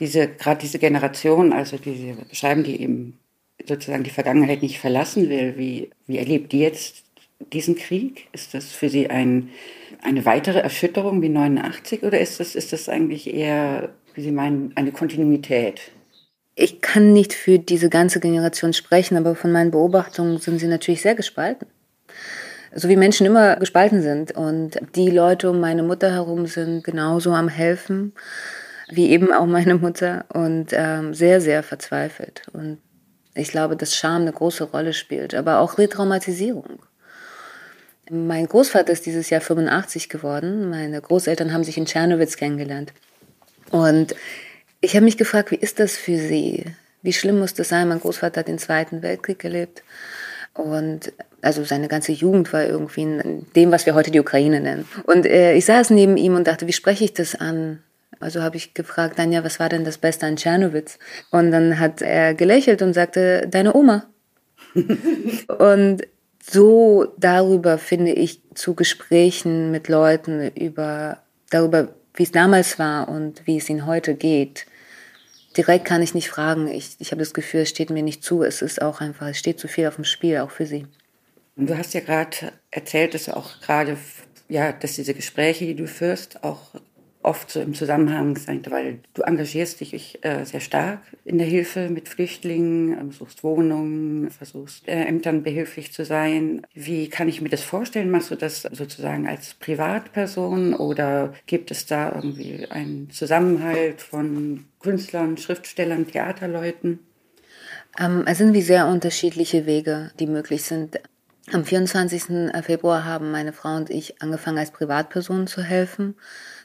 diese, 0.00 0.28
gerade 0.28 0.60
diese 0.60 0.78
Generation, 0.78 1.52
also 1.52 1.76
diese 1.76 2.14
beschreiben, 2.28 2.64
die 2.64 2.80
eben 2.80 3.18
sozusagen 3.66 4.02
die 4.02 4.10
Vergangenheit 4.10 4.62
nicht 4.62 4.80
verlassen 4.80 5.28
will, 5.28 5.56
wie, 5.56 5.90
wie 6.06 6.18
erlebt 6.18 6.52
die 6.52 6.60
jetzt 6.60 7.04
diesen 7.52 7.76
Krieg? 7.76 8.28
Ist 8.32 8.54
das 8.54 8.72
für 8.72 8.88
sie 8.88 9.10
ein, 9.10 9.50
eine 10.02 10.24
weitere 10.24 10.58
Erschütterung 10.58 11.22
wie 11.22 11.28
89 11.28 12.02
oder 12.02 12.20
ist 12.20 12.40
das, 12.40 12.54
ist 12.54 12.72
das 12.72 12.88
eigentlich 12.88 13.32
eher, 13.32 13.90
wie 14.14 14.22
Sie 14.22 14.32
meinen, 14.32 14.72
eine 14.76 14.92
Kontinuität? 14.92 15.92
Ich 16.56 16.80
kann 16.80 17.12
nicht 17.12 17.32
für 17.32 17.58
diese 17.58 17.88
ganze 17.88 18.20
Generation 18.20 18.72
sprechen, 18.72 19.16
aber 19.16 19.34
von 19.34 19.50
meinen 19.50 19.70
Beobachtungen 19.70 20.38
sind 20.38 20.60
sie 20.60 20.68
natürlich 20.68 21.02
sehr 21.02 21.14
gespalten. 21.14 21.66
So 22.72 22.88
wie 22.88 22.96
Menschen 22.96 23.26
immer 23.26 23.56
gespalten 23.56 24.02
sind. 24.02 24.32
Und 24.32 24.78
die 24.94 25.10
Leute 25.10 25.50
um 25.50 25.60
meine 25.60 25.82
Mutter 25.82 26.12
herum 26.12 26.46
sind 26.46 26.84
genauso 26.84 27.32
am 27.32 27.48
Helfen, 27.48 28.12
wie 28.88 29.10
eben 29.10 29.32
auch 29.32 29.46
meine 29.46 29.74
Mutter 29.76 30.26
und 30.32 30.68
ähm, 30.72 31.14
sehr, 31.14 31.40
sehr 31.40 31.62
verzweifelt. 31.62 32.42
Und 32.52 32.78
ich 33.34 33.48
glaube, 33.48 33.76
dass 33.76 33.96
Scham 33.96 34.22
eine 34.22 34.32
große 34.32 34.64
Rolle 34.64 34.92
spielt, 34.92 35.34
aber 35.34 35.58
auch 35.58 35.78
Retraumatisierung. 35.78 36.80
Mein 38.10 38.46
Großvater 38.46 38.92
ist 38.92 39.06
dieses 39.06 39.30
Jahr 39.30 39.40
85 39.40 40.08
geworden. 40.08 40.68
Meine 40.68 41.00
Großeltern 41.00 41.52
haben 41.52 41.64
sich 41.64 41.78
in 41.78 41.86
Tschernowitz 41.86 42.36
kennengelernt. 42.36 42.92
Und 43.70 44.14
ich 44.84 44.94
habe 44.94 45.04
mich 45.04 45.16
gefragt, 45.16 45.50
wie 45.50 45.56
ist 45.56 45.80
das 45.80 45.96
für 45.96 46.16
Sie? 46.16 46.64
Wie 47.02 47.12
schlimm 47.12 47.38
muss 47.38 47.54
das 47.54 47.68
sein? 47.68 47.88
Mein 47.88 48.00
Großvater 48.00 48.40
hat 48.40 48.48
den 48.48 48.58
Zweiten 48.58 49.02
Weltkrieg 49.02 49.42
erlebt. 49.44 49.82
Und 50.54 51.12
also 51.42 51.64
seine 51.64 51.88
ganze 51.88 52.12
Jugend 52.12 52.52
war 52.52 52.64
irgendwie 52.64 53.02
in 53.02 53.46
dem, 53.56 53.72
was 53.72 53.86
wir 53.86 53.94
heute 53.94 54.10
die 54.10 54.20
Ukraine 54.20 54.60
nennen. 54.60 54.86
Und 55.04 55.26
äh, 55.26 55.54
ich 55.54 55.64
saß 55.64 55.90
neben 55.90 56.16
ihm 56.16 56.34
und 56.34 56.46
dachte, 56.46 56.66
wie 56.66 56.72
spreche 56.72 57.04
ich 57.04 57.12
das 57.12 57.34
an? 57.34 57.82
Also 58.20 58.42
habe 58.42 58.56
ich 58.56 58.74
gefragt, 58.74 59.18
Danja, 59.18 59.44
was 59.44 59.58
war 59.58 59.68
denn 59.68 59.84
das 59.84 59.98
Beste 59.98 60.26
an 60.26 60.36
Tschernowitz? 60.36 60.98
Und 61.30 61.50
dann 61.50 61.78
hat 61.78 62.00
er 62.00 62.34
gelächelt 62.34 62.80
und 62.82 62.94
sagte, 62.94 63.46
deine 63.50 63.74
Oma. 63.74 64.06
und 65.58 66.06
so 66.40 67.12
darüber 67.18 67.78
finde 67.78 68.12
ich 68.12 68.40
zu 68.54 68.74
Gesprächen 68.74 69.70
mit 69.70 69.88
Leuten 69.88 70.50
über 70.52 71.18
darüber, 71.50 71.88
wie 72.14 72.22
es 72.22 72.32
damals 72.32 72.78
war 72.78 73.08
und 73.08 73.46
wie 73.46 73.56
es 73.56 73.68
ihnen 73.68 73.86
heute 73.86 74.14
geht. 74.14 74.66
Direkt 75.56 75.84
kann 75.84 76.02
ich 76.02 76.14
nicht 76.14 76.28
fragen. 76.28 76.68
Ich, 76.68 76.96
ich 76.98 77.12
habe 77.12 77.20
das 77.20 77.32
Gefühl, 77.32 77.60
es 77.60 77.68
steht 77.68 77.90
mir 77.90 78.02
nicht 78.02 78.24
zu. 78.24 78.42
Es 78.42 78.62
ist 78.62 78.82
auch 78.82 79.00
einfach, 79.00 79.28
es 79.28 79.38
steht 79.38 79.60
zu 79.60 79.68
viel 79.68 79.86
auf 79.86 79.94
dem 79.96 80.04
Spiel, 80.04 80.38
auch 80.38 80.50
für 80.50 80.66
sie. 80.66 80.86
Du 81.56 81.76
hast 81.76 81.94
ja 81.94 82.00
gerade 82.00 82.52
erzählt, 82.72 83.14
dass 83.14 83.28
auch 83.28 83.60
gerade, 83.60 83.96
ja, 84.48 84.72
dass 84.72 84.96
diese 84.96 85.14
Gespräche, 85.14 85.66
die 85.66 85.76
du 85.76 85.86
führst, 85.86 86.42
auch 86.42 86.74
oft 87.24 87.50
so 87.50 87.60
im 87.60 87.74
Zusammenhang 87.74 88.36
sein, 88.36 88.62
weil 88.68 89.00
du 89.14 89.22
engagierst 89.22 89.80
dich 89.80 90.18
äh, 90.22 90.44
sehr 90.44 90.60
stark 90.60 91.00
in 91.24 91.38
der 91.38 91.46
Hilfe 91.46 91.88
mit 91.88 92.08
Flüchtlingen, 92.08 93.10
äh, 93.10 93.12
suchst 93.12 93.42
Wohnungen, 93.42 94.30
versuchst 94.30 94.86
äh, 94.86 95.04
Ämtern 95.04 95.42
behilflich 95.42 95.92
zu 95.92 96.04
sein. 96.04 96.66
Wie 96.74 97.08
kann 97.08 97.28
ich 97.28 97.40
mir 97.40 97.48
das 97.48 97.62
vorstellen? 97.62 98.10
Machst 98.10 98.30
du 98.30 98.36
das 98.36 98.62
sozusagen 98.62 99.26
als 99.26 99.54
Privatperson 99.54 100.74
oder 100.74 101.32
gibt 101.46 101.70
es 101.70 101.86
da 101.86 102.14
irgendwie 102.14 102.66
einen 102.70 103.10
Zusammenhalt 103.10 104.02
von 104.02 104.66
Künstlern, 104.80 105.36
Schriftstellern, 105.36 106.06
Theaterleuten? 106.06 106.98
Ähm, 107.98 108.24
es 108.26 108.38
sind 108.38 108.52
wie 108.52 108.62
sehr 108.62 108.86
unterschiedliche 108.86 109.66
Wege, 109.66 110.10
die 110.18 110.26
möglich 110.26 110.64
sind. 110.64 111.00
Am 111.52 111.64
24. 111.64 112.50
Februar 112.62 113.04
haben 113.04 113.30
meine 113.30 113.52
Frau 113.52 113.76
und 113.76 113.90
ich 113.90 114.22
angefangen, 114.22 114.58
als 114.58 114.70
Privatpersonen 114.70 115.46
zu 115.46 115.62
helfen. 115.62 116.16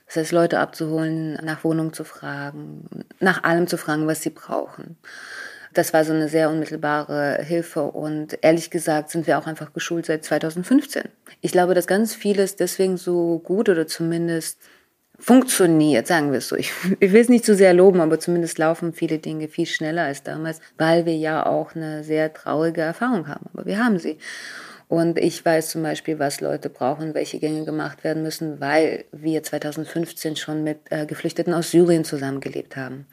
Das 0.10 0.18
heißt, 0.18 0.32
Leute 0.32 0.60
abzuholen, 0.60 1.38
nach 1.44 1.64
Wohnung 1.64 1.94
zu 1.94 2.04
fragen, 2.04 3.06
nach 3.20 3.44
allem 3.44 3.68
zu 3.68 3.78
fragen, 3.78 4.08
was 4.08 4.24
sie 4.24 4.32
brauchen. 4.32 4.98
Das 5.76 5.94
war 5.94 6.04
so 6.04 6.14
eine 6.14 6.28
sehr 6.28 6.50
unmittelbare 6.50 7.44
Hilfe 7.44 7.84
und 7.84 8.40
ehrlich 8.42 8.72
gesagt 8.72 9.12
sind 9.12 9.28
wir 9.28 9.38
auch 9.38 9.46
einfach 9.46 9.72
geschult 9.72 10.08
seit 10.08 10.26
2015. 10.26 11.04
Ich 11.42 11.52
glaube, 11.52 11.76
dass 11.76 11.86
ganz 11.86 12.16
vieles 12.16 12.56
deswegen 12.56 12.98
so 12.98 13.38
gut 13.38 13.70
oder 13.70 13.86
zumindest 13.86 14.58
funktioniert, 15.20 16.08
sagen 16.08 16.32
wir 16.32 16.40
es 16.40 16.48
so. 16.48 16.56
Ich, 16.56 16.72
ich 17.00 17.12
will 17.12 17.22
es 17.22 17.30
nicht 17.30 17.46
zu 17.46 17.54
sehr 17.54 17.76
loben, 17.76 18.02
aber 18.02 18.20
zumindest 18.20 18.58
laufen 18.58 18.94
viele 18.94 19.20
Dinge 19.20 19.48
viel 19.48 19.68
schneller 19.68 20.06
als 20.06 20.24
damals, 20.24 20.60
weil 20.80 21.06
wir 21.06 21.18
ja 21.18 21.46
auch 21.46 21.76
eine 21.76 22.04
sehr 22.04 22.34
traurige 22.34 22.82
Erfahrung 22.82 23.28
haben. 23.28 23.46
Aber 23.54 23.68
wir 23.68 23.78
haben 23.78 24.00
sie. 24.00 24.18
Und 24.90 25.20
ich 25.20 25.46
weiß 25.46 25.70
zum 25.70 25.84
Beispiel, 25.84 26.18
was 26.18 26.42
Leute 26.42 26.68
brauchen, 26.68 27.14
welche 27.14 27.38
Gänge 27.38 27.64
gemacht 27.64 28.04
werden 28.04 28.24
müssen, 28.24 28.60
weil 28.60 29.06
wir 29.12 29.44
2015 29.44 30.36
schon 30.36 30.64
mit 30.64 30.80
äh, 30.90 31.06
Geflüchteten 31.06 31.54
aus 31.54 31.70
Syrien 31.70 32.04
zusammengelebt 32.04 32.76
haben. 32.76 33.06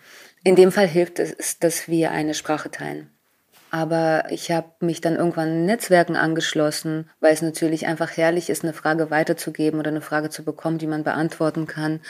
In 0.42 0.56
dem 0.56 0.73
Fall 0.73 0.88
hilft 0.88 1.18
es, 1.18 1.59
dass 1.59 1.87
wir 1.87 2.12
eine 2.12 2.33
Sprache 2.33 2.71
teilen. 2.71 3.11
Aber 3.71 4.25
ich 4.30 4.50
habe 4.50 4.71
mich 4.80 5.02
dann 5.02 5.16
irgendwann 5.16 5.66
Netzwerken 5.66 6.16
angeschlossen, 6.16 7.11
weil 7.21 7.35
es 7.35 7.42
natürlich 7.42 7.87
einfach 7.87 8.16
herrlich 8.16 8.49
ist, 8.49 8.64
eine 8.64 8.73
Frage 8.73 9.11
weiterzugeben 9.11 9.78
oder 9.78 9.90
eine 9.90 10.00
Frage 10.00 10.30
zu 10.30 10.45
bekommen, 10.45 10.78
die 10.78 10.87
man 10.87 11.04
beantworten 11.04 11.66
kann. 11.66 12.00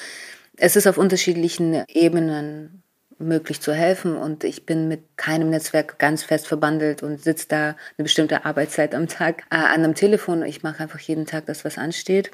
Es 0.56 0.76
ist 0.76 0.87
auf 0.87 0.96
unterschiedlichen 0.96 1.82
Ebenen 1.88 2.85
möglich 3.18 3.61
zu 3.61 3.73
helfen. 3.73 4.16
Und 4.16 4.44
ich 4.44 4.66
bin 4.66 4.88
mit 4.88 5.02
keinem 5.16 5.50
Netzwerk 5.50 5.99
ganz 5.99 6.23
fest 6.23 6.46
verbandelt 6.46 7.02
und 7.02 7.23
sitze 7.23 7.49
da 7.49 7.64
eine 7.96 8.04
bestimmte 8.04 8.44
Arbeitszeit 8.44 8.94
am 8.94 9.08
Tag 9.08 9.42
äh, 9.50 9.56
an 9.56 9.85
einem 9.85 9.94
Telefon. 9.94 10.42
Ich 10.42 10.62
mache 10.62 10.82
einfach 10.82 11.00
jeden 11.00 11.26
Tag 11.26 11.46
das, 11.46 11.64
was 11.64 11.78
ansteht. 11.78 12.30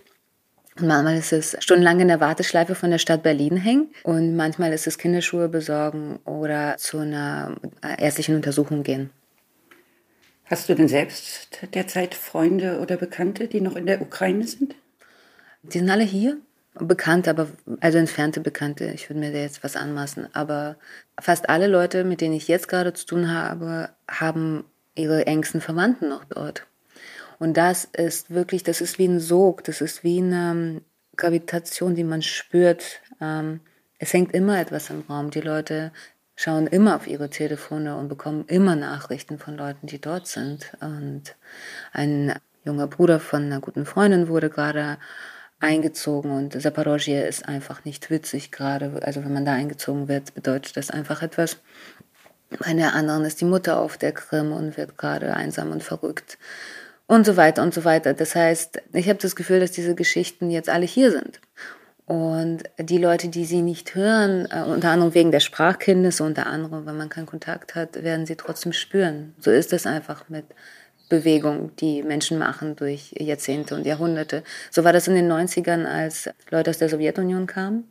Und 0.78 0.86
manchmal 0.86 1.18
ist 1.18 1.32
es 1.32 1.56
stundenlang 1.60 2.00
in 2.00 2.08
der 2.08 2.20
Warteschleife 2.20 2.74
von 2.74 2.90
der 2.90 2.98
Stadt 2.98 3.22
Berlin 3.22 3.56
hängen 3.56 3.90
und 4.04 4.36
manchmal 4.36 4.72
ist 4.72 4.86
es 4.86 4.96
Kinderschuhe 4.96 5.50
besorgen 5.50 6.18
oder 6.24 6.78
zu 6.78 6.98
einer 6.98 7.56
äh, 7.82 8.02
ärztlichen 8.02 8.36
Untersuchung 8.36 8.82
gehen. 8.82 9.10
Hast 10.46 10.68
du 10.68 10.74
denn 10.74 10.88
selbst 10.88 11.60
derzeit 11.74 12.14
Freunde 12.14 12.80
oder 12.80 12.96
Bekannte, 12.96 13.48
die 13.48 13.60
noch 13.60 13.76
in 13.76 13.86
der 13.86 14.00
Ukraine 14.00 14.46
sind? 14.46 14.74
Die 15.62 15.78
sind 15.78 15.90
alle 15.90 16.04
hier. 16.04 16.38
Bekannte, 16.74 17.30
aber 17.30 17.48
also 17.80 17.98
entfernte 17.98 18.40
Bekannte. 18.40 18.86
Ich 18.86 19.10
würde 19.10 19.20
mir 19.20 19.32
da 19.32 19.38
jetzt 19.38 19.62
was 19.62 19.76
anmaßen. 19.76 20.34
Aber 20.34 20.76
fast 21.20 21.48
alle 21.48 21.66
Leute, 21.66 22.04
mit 22.04 22.20
denen 22.20 22.34
ich 22.34 22.48
jetzt 22.48 22.68
gerade 22.68 22.94
zu 22.94 23.06
tun 23.06 23.30
habe, 23.30 23.90
haben 24.08 24.64
ihre 24.94 25.26
engsten 25.26 25.60
Verwandten 25.60 26.08
noch 26.08 26.24
dort. 26.24 26.66
Und 27.38 27.56
das 27.56 27.84
ist 27.84 28.30
wirklich, 28.30 28.62
das 28.62 28.80
ist 28.80 28.98
wie 28.98 29.06
ein 29.06 29.20
Sog, 29.20 29.64
das 29.64 29.80
ist 29.80 30.04
wie 30.04 30.18
eine 30.18 30.80
Gravitation, 31.16 31.94
die 31.94 32.04
man 32.04 32.22
spürt. 32.22 33.00
Ähm, 33.20 33.60
es 33.98 34.12
hängt 34.12 34.32
immer 34.32 34.58
etwas 34.58 34.90
im 34.90 35.02
Raum. 35.08 35.30
Die 35.30 35.40
Leute 35.40 35.92
schauen 36.36 36.66
immer 36.66 36.96
auf 36.96 37.06
ihre 37.06 37.30
Telefone 37.30 37.96
und 37.96 38.08
bekommen 38.08 38.44
immer 38.46 38.76
Nachrichten 38.76 39.38
von 39.38 39.56
Leuten, 39.56 39.86
die 39.86 40.00
dort 40.00 40.26
sind. 40.26 40.72
Und 40.80 41.34
ein 41.92 42.34
junger 42.64 42.86
Bruder 42.86 43.20
von 43.20 43.44
einer 43.44 43.60
guten 43.60 43.86
Freundin 43.86 44.28
wurde 44.28 44.48
gerade 44.48 44.98
eingezogen 45.62 46.30
und 46.30 46.60
Zaporozhye 46.60 47.26
ist 47.26 47.48
einfach 47.48 47.84
nicht 47.84 48.10
witzig 48.10 48.50
gerade. 48.50 49.00
Also 49.02 49.24
wenn 49.24 49.32
man 49.32 49.44
da 49.44 49.52
eingezogen 49.52 50.08
wird, 50.08 50.34
bedeutet 50.34 50.76
das 50.76 50.90
einfach 50.90 51.22
etwas. 51.22 51.58
Bei 52.58 52.74
der 52.74 52.94
anderen 52.94 53.24
ist 53.24 53.40
die 53.40 53.46
Mutter 53.46 53.78
auf 53.78 53.96
der 53.96 54.12
Krim 54.12 54.52
und 54.52 54.76
wird 54.76 54.98
gerade 54.98 55.34
einsam 55.34 55.70
und 55.70 55.82
verrückt 55.82 56.38
und 57.06 57.26
so 57.26 57.36
weiter 57.36 57.62
und 57.62 57.74
so 57.74 57.84
weiter. 57.84 58.14
Das 58.14 58.34
heißt, 58.34 58.82
ich 58.92 59.08
habe 59.08 59.18
das 59.18 59.36
Gefühl, 59.36 59.60
dass 59.60 59.72
diese 59.72 59.94
Geschichten 59.94 60.50
jetzt 60.50 60.68
alle 60.68 60.86
hier 60.86 61.10
sind. 61.10 61.40
Und 62.04 62.64
die 62.78 62.98
Leute, 62.98 63.28
die 63.28 63.44
sie 63.44 63.62
nicht 63.62 63.94
hören, 63.94 64.46
äh, 64.50 64.62
unter 64.62 64.90
anderem 64.90 65.14
wegen 65.14 65.30
der 65.30 65.40
Sprachkenntnisse, 65.40 66.24
unter 66.24 66.46
anderem, 66.46 66.84
wenn 66.84 66.96
man 66.96 67.08
keinen 67.08 67.26
Kontakt 67.26 67.74
hat, 67.74 68.02
werden 68.02 68.26
sie 68.26 68.36
trotzdem 68.36 68.72
spüren. 68.72 69.34
So 69.38 69.50
ist 69.50 69.72
es 69.72 69.86
einfach 69.86 70.28
mit 70.28 70.44
Bewegung, 71.12 71.76
die 71.76 72.02
Menschen 72.02 72.38
machen 72.38 72.74
durch 72.74 73.14
Jahrzehnte 73.18 73.74
und 73.74 73.84
Jahrhunderte. 73.84 74.42
So 74.70 74.82
war 74.82 74.94
das 74.94 75.08
in 75.08 75.14
den 75.14 75.30
90ern, 75.30 75.84
als 75.84 76.30
Leute 76.50 76.70
aus 76.70 76.78
der 76.78 76.88
Sowjetunion 76.88 77.46
kamen. 77.46 77.84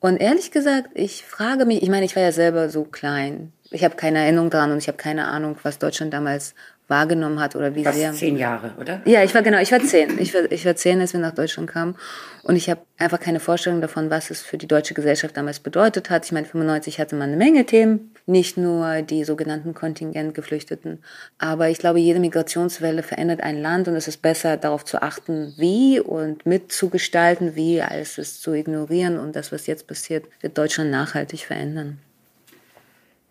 Und 0.00 0.16
ehrlich 0.16 0.50
gesagt, 0.50 0.88
ich 0.94 1.24
frage 1.24 1.64
mich, 1.64 1.80
ich 1.80 1.88
meine, 1.88 2.04
ich 2.04 2.16
war 2.16 2.24
ja 2.24 2.32
selber 2.32 2.70
so 2.70 2.82
klein. 2.82 3.52
Ich 3.70 3.84
habe 3.84 3.94
keine 3.94 4.18
Erinnerung 4.18 4.50
daran 4.50 4.72
und 4.72 4.78
ich 4.78 4.88
habe 4.88 4.98
keine 4.98 5.28
Ahnung, 5.28 5.56
was 5.62 5.78
Deutschland 5.78 6.12
damals 6.12 6.56
wahrgenommen 6.88 7.38
hat 7.38 7.54
oder 7.54 7.74
wie 7.74 7.84
Fast 7.84 7.98
sehr. 7.98 8.12
zehn 8.12 8.36
Jahre, 8.36 8.72
oder? 8.80 9.02
Ja, 9.04 9.22
ich 9.22 9.34
war 9.34 9.42
genau, 9.42 9.58
ich 9.58 9.70
war 9.70 9.80
zehn. 9.80 10.18
Ich 10.18 10.32
war, 10.32 10.50
ich 10.50 10.64
war 10.64 10.74
zehn, 10.74 11.00
als 11.00 11.12
wir 11.12 11.20
nach 11.20 11.34
Deutschland 11.34 11.68
kamen. 11.68 11.94
Und 12.42 12.56
ich 12.56 12.70
habe 12.70 12.80
einfach 12.96 13.20
keine 13.20 13.40
Vorstellung 13.40 13.82
davon, 13.82 14.08
was 14.08 14.30
es 14.30 14.40
für 14.40 14.56
die 14.56 14.66
deutsche 14.66 14.94
Gesellschaft 14.94 15.36
damals 15.36 15.60
bedeutet 15.60 16.08
hat. 16.08 16.24
Ich 16.24 16.32
meine, 16.32 16.46
95 16.46 16.98
hatte 16.98 17.14
man 17.14 17.28
eine 17.28 17.36
Menge 17.36 17.66
Themen, 17.66 18.14
nicht 18.24 18.56
nur 18.56 19.02
die 19.02 19.24
sogenannten 19.24 19.74
Kontingentgeflüchteten. 19.74 21.02
Aber 21.36 21.68
ich 21.68 21.78
glaube, 21.78 22.00
jede 22.00 22.20
Migrationswelle 22.20 23.02
verändert 23.02 23.42
ein 23.42 23.60
Land 23.60 23.86
und 23.88 23.94
es 23.94 24.08
ist 24.08 24.22
besser, 24.22 24.56
darauf 24.56 24.84
zu 24.86 25.02
achten, 25.02 25.52
wie 25.58 26.00
und 26.00 26.46
mitzugestalten, 26.46 27.54
wie, 27.54 27.82
als 27.82 28.16
es 28.16 28.40
zu 28.40 28.54
ignorieren. 28.54 29.18
Und 29.18 29.36
das, 29.36 29.52
was 29.52 29.66
jetzt 29.66 29.86
passiert, 29.86 30.24
wird 30.40 30.56
Deutschland 30.56 30.90
nachhaltig 30.90 31.44
verändern. 31.44 31.98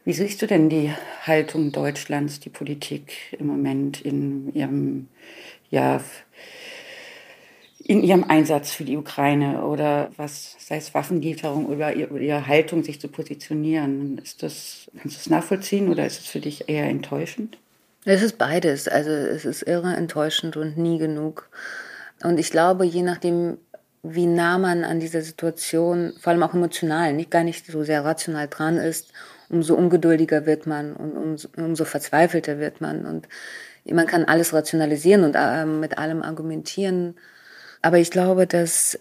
Wie 0.07 0.13
siehst 0.13 0.41
du 0.41 0.47
denn 0.47 0.69
die 0.69 0.93
Haltung 1.23 1.73
Deutschlands, 1.73 2.39
die 2.39 2.49
Politik 2.49 3.11
im 3.37 3.45
Moment 3.47 3.99
in 3.99 4.53
ihrem, 4.53 5.09
ja, 5.69 5.99
in 7.83 8.01
ihrem 8.01 8.23
Einsatz 8.23 8.71
für 8.71 8.85
die 8.85 8.95
Ukraine 8.95 9.65
oder 9.65 10.09
was, 10.15 10.55
sei 10.59 10.77
es 10.77 10.93
Waffenlieferung 10.93 11.65
oder 11.65 11.93
ihre 11.93 12.47
Haltung, 12.47 12.85
sich 12.85 13.01
zu 13.01 13.09
positionieren? 13.09 14.17
Ist 14.19 14.43
das, 14.43 14.89
kannst 14.97 15.17
du 15.17 15.19
es 15.19 15.29
nachvollziehen 15.29 15.89
oder 15.89 16.05
ist 16.05 16.21
es 16.21 16.27
für 16.27 16.39
dich 16.39 16.69
eher 16.69 16.85
enttäuschend? 16.85 17.57
Es 18.05 18.21
ist 18.21 18.37
beides. 18.37 18.87
Also 18.87 19.09
es 19.09 19.43
ist 19.43 19.63
irre 19.63 19.93
enttäuschend 19.93 20.55
und 20.55 20.77
nie 20.77 20.99
genug. 20.99 21.49
Und 22.23 22.39
ich 22.39 22.49
glaube, 22.49 22.85
je 22.85 23.01
nachdem, 23.01 23.57
wie 24.03 24.25
nah 24.25 24.57
man 24.57 24.85
an 24.85 25.01
dieser 25.01 25.21
Situation, 25.21 26.13
vor 26.17 26.31
allem 26.31 26.43
auch 26.43 26.53
emotional, 26.53 27.11
nicht 27.11 27.29
gar 27.29 27.43
nicht 27.43 27.65
so 27.65 27.83
sehr 27.83 28.05
rational 28.05 28.47
dran 28.47 28.77
ist, 28.77 29.11
umso 29.49 29.75
ungeduldiger 29.75 30.45
wird 30.45 30.67
man 30.67 30.93
und 30.93 31.15
umso, 31.17 31.49
umso 31.57 31.85
verzweifelter 31.85 32.59
wird 32.59 32.81
man. 32.81 33.05
Und 33.05 33.27
man 33.85 34.07
kann 34.07 34.25
alles 34.25 34.53
rationalisieren 34.53 35.23
und 35.23 35.35
äh, 35.35 35.65
mit 35.65 35.97
allem 35.97 36.21
argumentieren. 36.21 37.15
Aber 37.81 37.97
ich 37.97 38.11
glaube, 38.11 38.47
dass, 38.47 38.99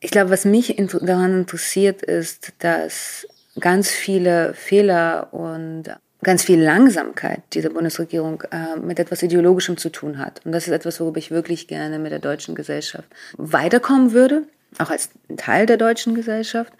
ich 0.00 0.10
glaube, 0.10 0.30
was 0.30 0.44
mich 0.44 0.76
daran 1.02 1.40
interessiert, 1.40 2.02
ist, 2.02 2.52
dass 2.58 3.26
ganz 3.60 3.90
viele 3.90 4.54
Fehler 4.54 5.32
und 5.32 5.84
ganz 6.22 6.42
viel 6.42 6.60
Langsamkeit 6.60 7.42
dieser 7.52 7.70
Bundesregierung 7.70 8.42
äh, 8.50 8.76
mit 8.76 8.98
etwas 8.98 9.22
Ideologischem 9.22 9.76
zu 9.76 9.90
tun 9.90 10.18
hat. 10.18 10.44
Und 10.44 10.52
das 10.52 10.66
ist 10.66 10.72
etwas, 10.72 10.98
worüber 11.00 11.18
ich 11.18 11.30
wirklich 11.30 11.68
gerne 11.68 11.98
mit 11.98 12.10
der 12.10 12.18
deutschen 12.18 12.54
Gesellschaft 12.54 13.08
weiterkommen 13.36 14.12
würde, 14.12 14.42
auch 14.78 14.90
als 14.90 15.10
Teil 15.36 15.66
der 15.66 15.76
deutschen 15.76 16.14
Gesellschaft, 16.14 16.72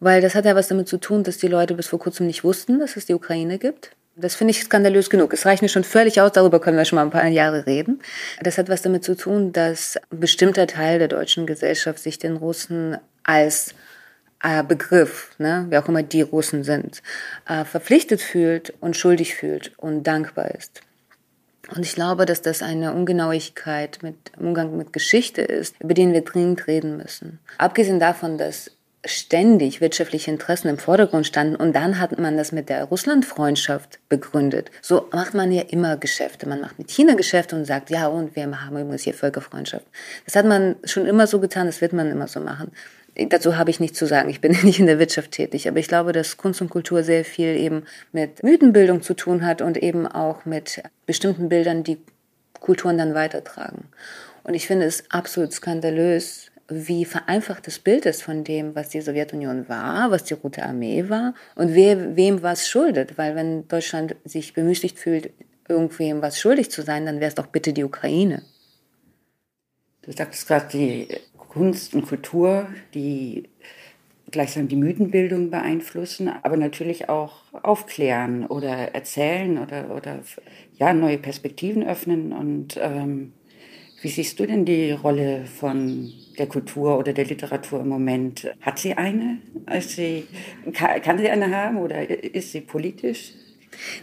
weil 0.00 0.20
das 0.20 0.34
hat 0.34 0.44
ja 0.44 0.54
was 0.54 0.68
damit 0.68 0.88
zu 0.88 0.98
tun, 0.98 1.22
dass 1.24 1.38
die 1.38 1.48
Leute 1.48 1.74
bis 1.74 1.88
vor 1.88 1.98
kurzem 1.98 2.26
nicht 2.26 2.44
wussten, 2.44 2.78
dass 2.78 2.96
es 2.96 3.06
die 3.06 3.14
Ukraine 3.14 3.58
gibt. 3.58 3.90
Das 4.18 4.34
finde 4.34 4.52
ich 4.52 4.62
skandalös 4.62 5.10
genug. 5.10 5.34
Es 5.34 5.44
reicht 5.44 5.60
mir 5.60 5.68
schon 5.68 5.84
völlig 5.84 6.20
aus, 6.20 6.32
darüber 6.32 6.58
können 6.58 6.78
wir 6.78 6.86
schon 6.86 6.96
mal 6.96 7.02
ein 7.02 7.10
paar 7.10 7.26
Jahre 7.26 7.66
reden. 7.66 8.00
Das 8.40 8.56
hat 8.56 8.70
was 8.70 8.80
damit 8.80 9.04
zu 9.04 9.14
tun, 9.14 9.52
dass 9.52 9.98
ein 10.10 10.20
bestimmter 10.20 10.66
Teil 10.66 10.98
der 10.98 11.08
deutschen 11.08 11.46
Gesellschaft 11.46 11.98
sich 11.98 12.18
den 12.18 12.36
Russen 12.36 12.96
als 13.24 13.74
äh, 14.42 14.62
Begriff, 14.62 15.32
ne, 15.38 15.66
wer 15.68 15.82
auch 15.82 15.88
immer 15.88 16.02
die 16.02 16.22
Russen 16.22 16.64
sind, 16.64 17.02
äh, 17.46 17.64
verpflichtet 17.64 18.22
fühlt 18.22 18.72
und 18.80 18.96
schuldig 18.96 19.34
fühlt 19.34 19.72
und 19.76 20.04
dankbar 20.04 20.50
ist. 20.54 20.80
Und 21.74 21.84
ich 21.84 21.94
glaube, 21.94 22.26
dass 22.26 22.42
das 22.42 22.62
eine 22.62 22.92
Ungenauigkeit 22.92 23.98
mit 24.02 24.16
Umgang 24.38 24.76
mit 24.76 24.92
Geschichte 24.92 25.42
ist, 25.42 25.74
über 25.80 25.94
den 25.94 26.12
wir 26.12 26.22
dringend 26.22 26.68
reden 26.68 26.96
müssen. 26.96 27.40
Abgesehen 27.58 27.98
davon, 27.98 28.38
dass 28.38 28.70
ständig 29.06 29.80
wirtschaftliche 29.80 30.30
Interessen 30.30 30.68
im 30.68 30.78
Vordergrund 30.78 31.26
standen 31.26 31.56
und 31.56 31.74
dann 31.74 31.98
hat 31.98 32.18
man 32.18 32.36
das 32.36 32.52
mit 32.52 32.68
der 32.68 32.84
Russland-Freundschaft 32.84 33.98
begründet. 34.08 34.70
So 34.82 35.08
macht 35.12 35.34
man 35.34 35.52
ja 35.52 35.62
immer 35.62 35.96
Geschäfte. 35.96 36.48
Man 36.48 36.60
macht 36.60 36.78
mit 36.78 36.90
China 36.90 37.14
Geschäfte 37.14 37.56
und 37.56 37.64
sagt, 37.64 37.90
ja 37.90 38.06
und 38.06 38.36
wir 38.36 38.44
haben 38.44 38.76
übrigens 38.76 39.02
hier 39.02 39.14
Völkerfreundschaft. 39.14 39.86
Das 40.24 40.36
hat 40.36 40.46
man 40.46 40.76
schon 40.84 41.06
immer 41.06 41.26
so 41.26 41.40
getan, 41.40 41.66
das 41.66 41.80
wird 41.80 41.92
man 41.92 42.10
immer 42.10 42.28
so 42.28 42.40
machen. 42.40 42.72
Dazu 43.28 43.56
habe 43.56 43.70
ich 43.70 43.80
nichts 43.80 43.98
zu 43.98 44.06
sagen. 44.06 44.28
Ich 44.28 44.40
bin 44.40 44.52
nicht 44.62 44.78
in 44.78 44.86
der 44.86 44.98
Wirtschaft 44.98 45.32
tätig, 45.32 45.68
aber 45.68 45.78
ich 45.78 45.88
glaube, 45.88 46.12
dass 46.12 46.36
Kunst 46.36 46.60
und 46.60 46.70
Kultur 46.70 47.02
sehr 47.02 47.24
viel 47.24 47.56
eben 47.56 47.84
mit 48.12 48.42
Mythenbildung 48.42 49.02
zu 49.02 49.14
tun 49.14 49.46
hat 49.46 49.62
und 49.62 49.76
eben 49.78 50.06
auch 50.06 50.44
mit 50.44 50.82
bestimmten 51.06 51.48
Bildern, 51.48 51.82
die 51.82 51.98
Kulturen 52.60 52.98
dann 52.98 53.14
weitertragen. 53.14 53.88
Und 54.44 54.54
ich 54.54 54.66
finde 54.66 54.86
es 54.86 55.10
absolut 55.10 55.52
skandalös, 55.52 56.50
wie 56.68 57.04
vereinfacht 57.04 57.66
das 57.66 57.78
Bild 57.78 58.06
ist 58.06 58.22
von 58.22 58.42
dem, 58.42 58.74
was 58.74 58.88
die 58.88 59.00
Sowjetunion 59.00 59.68
war, 59.68 60.10
was 60.10 60.24
die 60.24 60.34
Rote 60.34 60.64
Armee 60.64 61.08
war 61.08 61.34
und 61.54 61.74
wer, 61.74 62.16
wem 62.16 62.42
was 62.42 62.68
schuldet. 62.68 63.16
Weil 63.18 63.36
wenn 63.36 63.68
Deutschland 63.68 64.16
sich 64.24 64.52
bemüßigt 64.52 64.98
fühlt, 64.98 65.30
irgendwem 65.68 66.22
was 66.22 66.40
schuldig 66.40 66.70
zu 66.70 66.82
sein, 66.82 67.06
dann 67.06 67.20
wäre 67.20 67.28
es 67.28 67.34
doch 67.34 67.46
bitte 67.46 67.72
die 67.72 67.84
Ukraine. 67.84 68.42
Du 70.02 70.12
sagtest 70.12 70.46
gerade 70.46 70.66
die 70.72 71.08
Kunst 71.36 71.94
und 71.94 72.06
Kultur, 72.06 72.68
die 72.94 73.48
gleichsam 74.30 74.68
die 74.68 74.76
Mythenbildung 74.76 75.50
beeinflussen, 75.50 76.28
aber 76.28 76.56
natürlich 76.56 77.08
auch 77.08 77.42
aufklären 77.52 78.46
oder 78.46 78.94
erzählen 78.94 79.58
oder, 79.58 79.94
oder 79.94 80.20
ja, 80.78 80.92
neue 80.92 81.18
Perspektiven 81.18 81.86
öffnen. 81.86 82.32
Und 82.32 82.76
ähm, 82.80 83.32
wie 84.02 84.08
siehst 84.08 84.38
du 84.38 84.46
denn 84.46 84.64
die 84.64 84.92
Rolle 84.92 85.46
von 85.46 86.12
der 86.38 86.46
Kultur 86.46 86.98
oder 86.98 87.12
der 87.12 87.24
Literatur 87.24 87.80
im 87.80 87.88
Moment? 87.88 88.46
Hat 88.60 88.78
sie 88.78 88.94
eine? 88.94 89.38
Sie, 89.80 90.26
kann 90.74 91.18
sie 91.18 91.28
eine 91.28 91.54
haben 91.54 91.78
oder 91.78 92.08
ist 92.08 92.52
sie 92.52 92.60
politisch? 92.60 93.32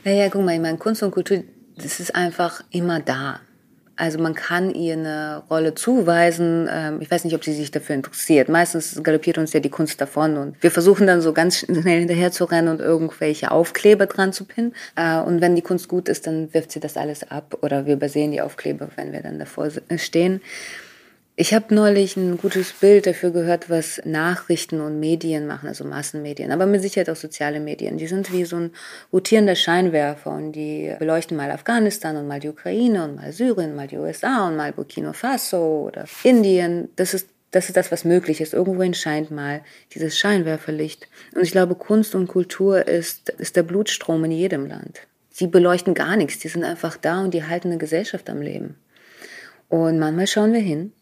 Naja, 0.04 0.30
guck 0.30 0.44
mal, 0.44 0.56
ich 0.56 0.62
meine, 0.62 0.78
Kunst 0.78 1.04
und 1.04 1.12
Kultur, 1.12 1.44
das 1.78 2.00
ist 2.00 2.16
einfach 2.16 2.64
immer 2.72 3.00
da. 3.00 3.40
Also 3.96 4.18
man 4.18 4.34
kann 4.34 4.74
ihr 4.74 4.94
eine 4.94 5.44
Rolle 5.50 5.76
zuweisen. 5.76 6.68
Ähm, 6.72 7.02
ich 7.02 7.12
weiß 7.12 7.26
nicht, 7.26 7.36
ob 7.36 7.44
sie 7.44 7.54
sich 7.54 7.70
dafür 7.70 7.96
interessiert. 7.96 8.50
Meistens 8.50 9.00
galoppiert 9.04 9.38
uns 9.38 9.54
ja 9.54 9.60
die 9.60 9.70
Kunst 9.70 10.02
davon 10.02 10.38
und 10.38 10.62
wir 10.62 10.72
versuchen 10.72 11.06
dann 11.06 11.22
so 11.22 11.32
ganz 11.32 11.60
schnell 11.60 11.84
hinterher 12.00 12.32
zu 12.32 12.46
rennen 12.46 12.70
und 12.70 12.82
irgendwelche 12.82 13.52
Aufkleber 13.52 14.08
dran 14.08 14.34
zu 14.34 14.46
pinnen. 14.46 14.74
Äh, 14.96 15.20
und 15.20 15.42
wenn 15.42 15.56
die 15.56 15.62
Kunst 15.62 15.88
gut 15.88 16.10
ist, 16.10 16.26
dann 16.26 16.54
wirft 16.54 16.72
sie 16.72 16.80
das 16.80 16.98
alles 16.98 17.30
ab 17.30 17.58
oder 17.62 17.86
wir 17.86 17.94
übersehen 17.94 18.32
die 18.32 18.42
Aufkleber, 18.42 18.90
wenn 18.96 19.12
wir 19.12 19.22
dann 19.22 19.38
davor 19.38 19.70
stehen. 19.98 20.42
Ich 21.36 21.52
habe 21.52 21.74
neulich 21.74 22.16
ein 22.16 22.38
gutes 22.38 22.74
Bild 22.74 23.08
dafür 23.08 23.32
gehört, 23.32 23.68
was 23.68 24.00
Nachrichten 24.06 24.80
und 24.82 25.00
Medien 25.00 25.48
machen, 25.48 25.68
also 25.68 25.84
Massenmedien, 25.84 26.52
aber 26.52 26.68
mit 26.68 26.84
Sicherheit 26.84 27.10
auch 27.10 27.16
soziale 27.16 27.60
Medien. 27.60 27.98
Die 27.98 28.06
sind 28.06 28.32
wie 28.32 28.46
so 28.46 28.58
ein 28.58 28.72
rotierender 29.12 29.56
Scheinwerfer 29.56 30.30
und 30.30 30.52
die 30.52 30.96
beleuchten 31.00 31.36
mal 31.36 31.50
Afghanistan 31.50 32.18
und 32.18 32.28
mal 32.28 32.40
die 32.40 32.50
Ukraine 32.50 33.04
und 33.04 33.16
mal 33.16 33.32
Syrien, 33.32 33.76
mal 33.76 33.88
die 33.88 33.98
USA 33.98 34.48
und 34.48 34.58
mal 34.58 34.74
Burkina 34.74 35.12
Faso 35.14 35.88
oder 35.88 36.06
Indien. 36.24 36.90
Das 36.98 37.16
ist 37.16 37.30
das 37.50 37.68
ist 37.68 37.78
das, 37.78 37.92
was 37.92 38.04
möglich 38.04 38.40
ist. 38.40 38.54
Irgendwohin 38.54 38.94
scheint 38.96 39.30
mal 39.30 39.62
dieses 39.94 40.18
Scheinwerferlicht. 40.18 41.08
Und 41.36 41.44
ich 41.44 41.52
glaube, 41.52 41.76
Kunst 41.76 42.16
und 42.16 42.28
Kultur 42.28 42.88
ist, 42.88 43.30
ist 43.30 43.56
der 43.56 43.62
Blutstrom 43.62 44.24
in 44.26 44.32
jedem 44.32 44.66
Land. 44.66 45.02
Sie 45.30 45.46
beleuchten 45.46 45.94
gar 45.94 46.16
nichts, 46.16 46.40
die 46.40 46.48
sind 46.48 46.64
einfach 46.64 46.98
da 46.98 47.22
und 47.24 47.34
die 47.34 47.44
halten 47.44 47.68
eine 47.70 47.78
Gesellschaft 47.78 48.30
am 48.30 48.42
Leben. 48.42 48.76
Und 49.70 50.00
manchmal 50.00 50.26
schauen 50.26 50.54
wir 50.54 50.62
hin 50.62 50.94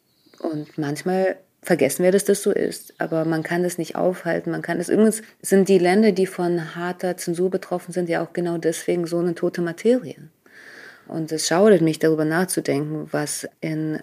und 0.41 0.77
manchmal 0.77 1.37
vergessen 1.61 2.03
wir, 2.03 2.11
dass 2.11 2.25
das 2.25 2.41
so 2.41 2.51
ist. 2.51 2.93
Aber 2.97 3.25
man 3.25 3.43
kann 3.43 3.63
das 3.63 3.77
nicht 3.77 3.95
aufhalten. 3.95 4.51
Man 4.51 4.61
kann 4.61 4.79
es 4.79 4.89
übrigens 4.89 5.21
sind 5.41 5.69
die 5.69 5.77
Länder, 5.77 6.11
die 6.11 6.25
von 6.25 6.75
harter 6.75 7.17
Zensur 7.17 7.49
betroffen 7.49 7.91
sind, 7.91 8.09
ja 8.09 8.23
auch 8.23 8.33
genau 8.33 8.57
deswegen 8.57 9.05
so 9.05 9.19
eine 9.19 9.35
tote 9.35 9.61
Materie. 9.61 10.15
Und 11.07 11.31
es 11.31 11.47
schaudert 11.47 11.81
mich, 11.81 11.99
darüber 11.99 12.25
nachzudenken, 12.25 13.07
was 13.11 13.47
in 13.59 13.99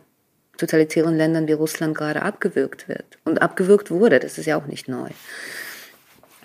totalitären 0.57 1.17
Ländern 1.17 1.49
wie 1.49 1.53
Russland 1.53 1.97
gerade 1.97 2.23
abgewürgt 2.23 2.89
wird. 2.89 3.19
Und 3.25 3.41
abgewürgt 3.41 3.91
wurde, 3.91 4.19
das 4.19 4.39
ist 4.39 4.47
ja 4.47 4.59
auch 4.61 4.67
nicht 4.67 4.89
neu. 4.89 5.09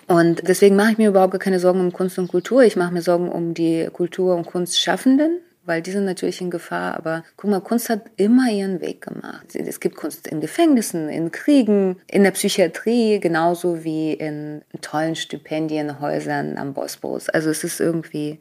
Und 0.07 0.47
deswegen 0.47 0.75
mache 0.75 0.91
ich 0.91 0.97
mir 0.97 1.09
überhaupt 1.09 1.31
gar 1.31 1.39
keine 1.39 1.59
Sorgen 1.59 1.79
um 1.79 1.91
Kunst 1.91 2.19
und 2.19 2.27
Kultur. 2.27 2.63
Ich 2.63 2.75
mache 2.75 2.93
mir 2.93 3.01
Sorgen 3.01 3.29
um 3.29 3.53
die 3.53 3.89
Kultur- 3.91 4.35
und 4.35 4.45
Kunstschaffenden, 4.45 5.39
weil 5.65 5.81
die 5.81 5.91
sind 5.91 6.05
natürlich 6.05 6.41
in 6.41 6.51
Gefahr. 6.51 6.95
Aber 6.95 7.23
guck 7.37 7.49
mal, 7.49 7.61
Kunst 7.61 7.89
hat 7.89 8.03
immer 8.17 8.49
ihren 8.49 8.81
Weg 8.81 9.01
gemacht. 9.01 9.55
Es 9.55 9.79
gibt 9.79 9.95
Kunst 9.95 10.27
in 10.27 10.41
Gefängnissen, 10.41 11.09
in 11.09 11.31
Kriegen, 11.31 11.97
in 12.07 12.23
der 12.23 12.31
Psychiatrie, 12.31 13.19
genauso 13.19 13.83
wie 13.83 14.13
in 14.13 14.61
tollen 14.81 15.15
Stipendienhäusern 15.15 16.57
am 16.57 16.73
Bosporus. 16.73 17.29
Also 17.29 17.49
es 17.49 17.63
ist 17.63 17.79
irgendwie, 17.79 18.39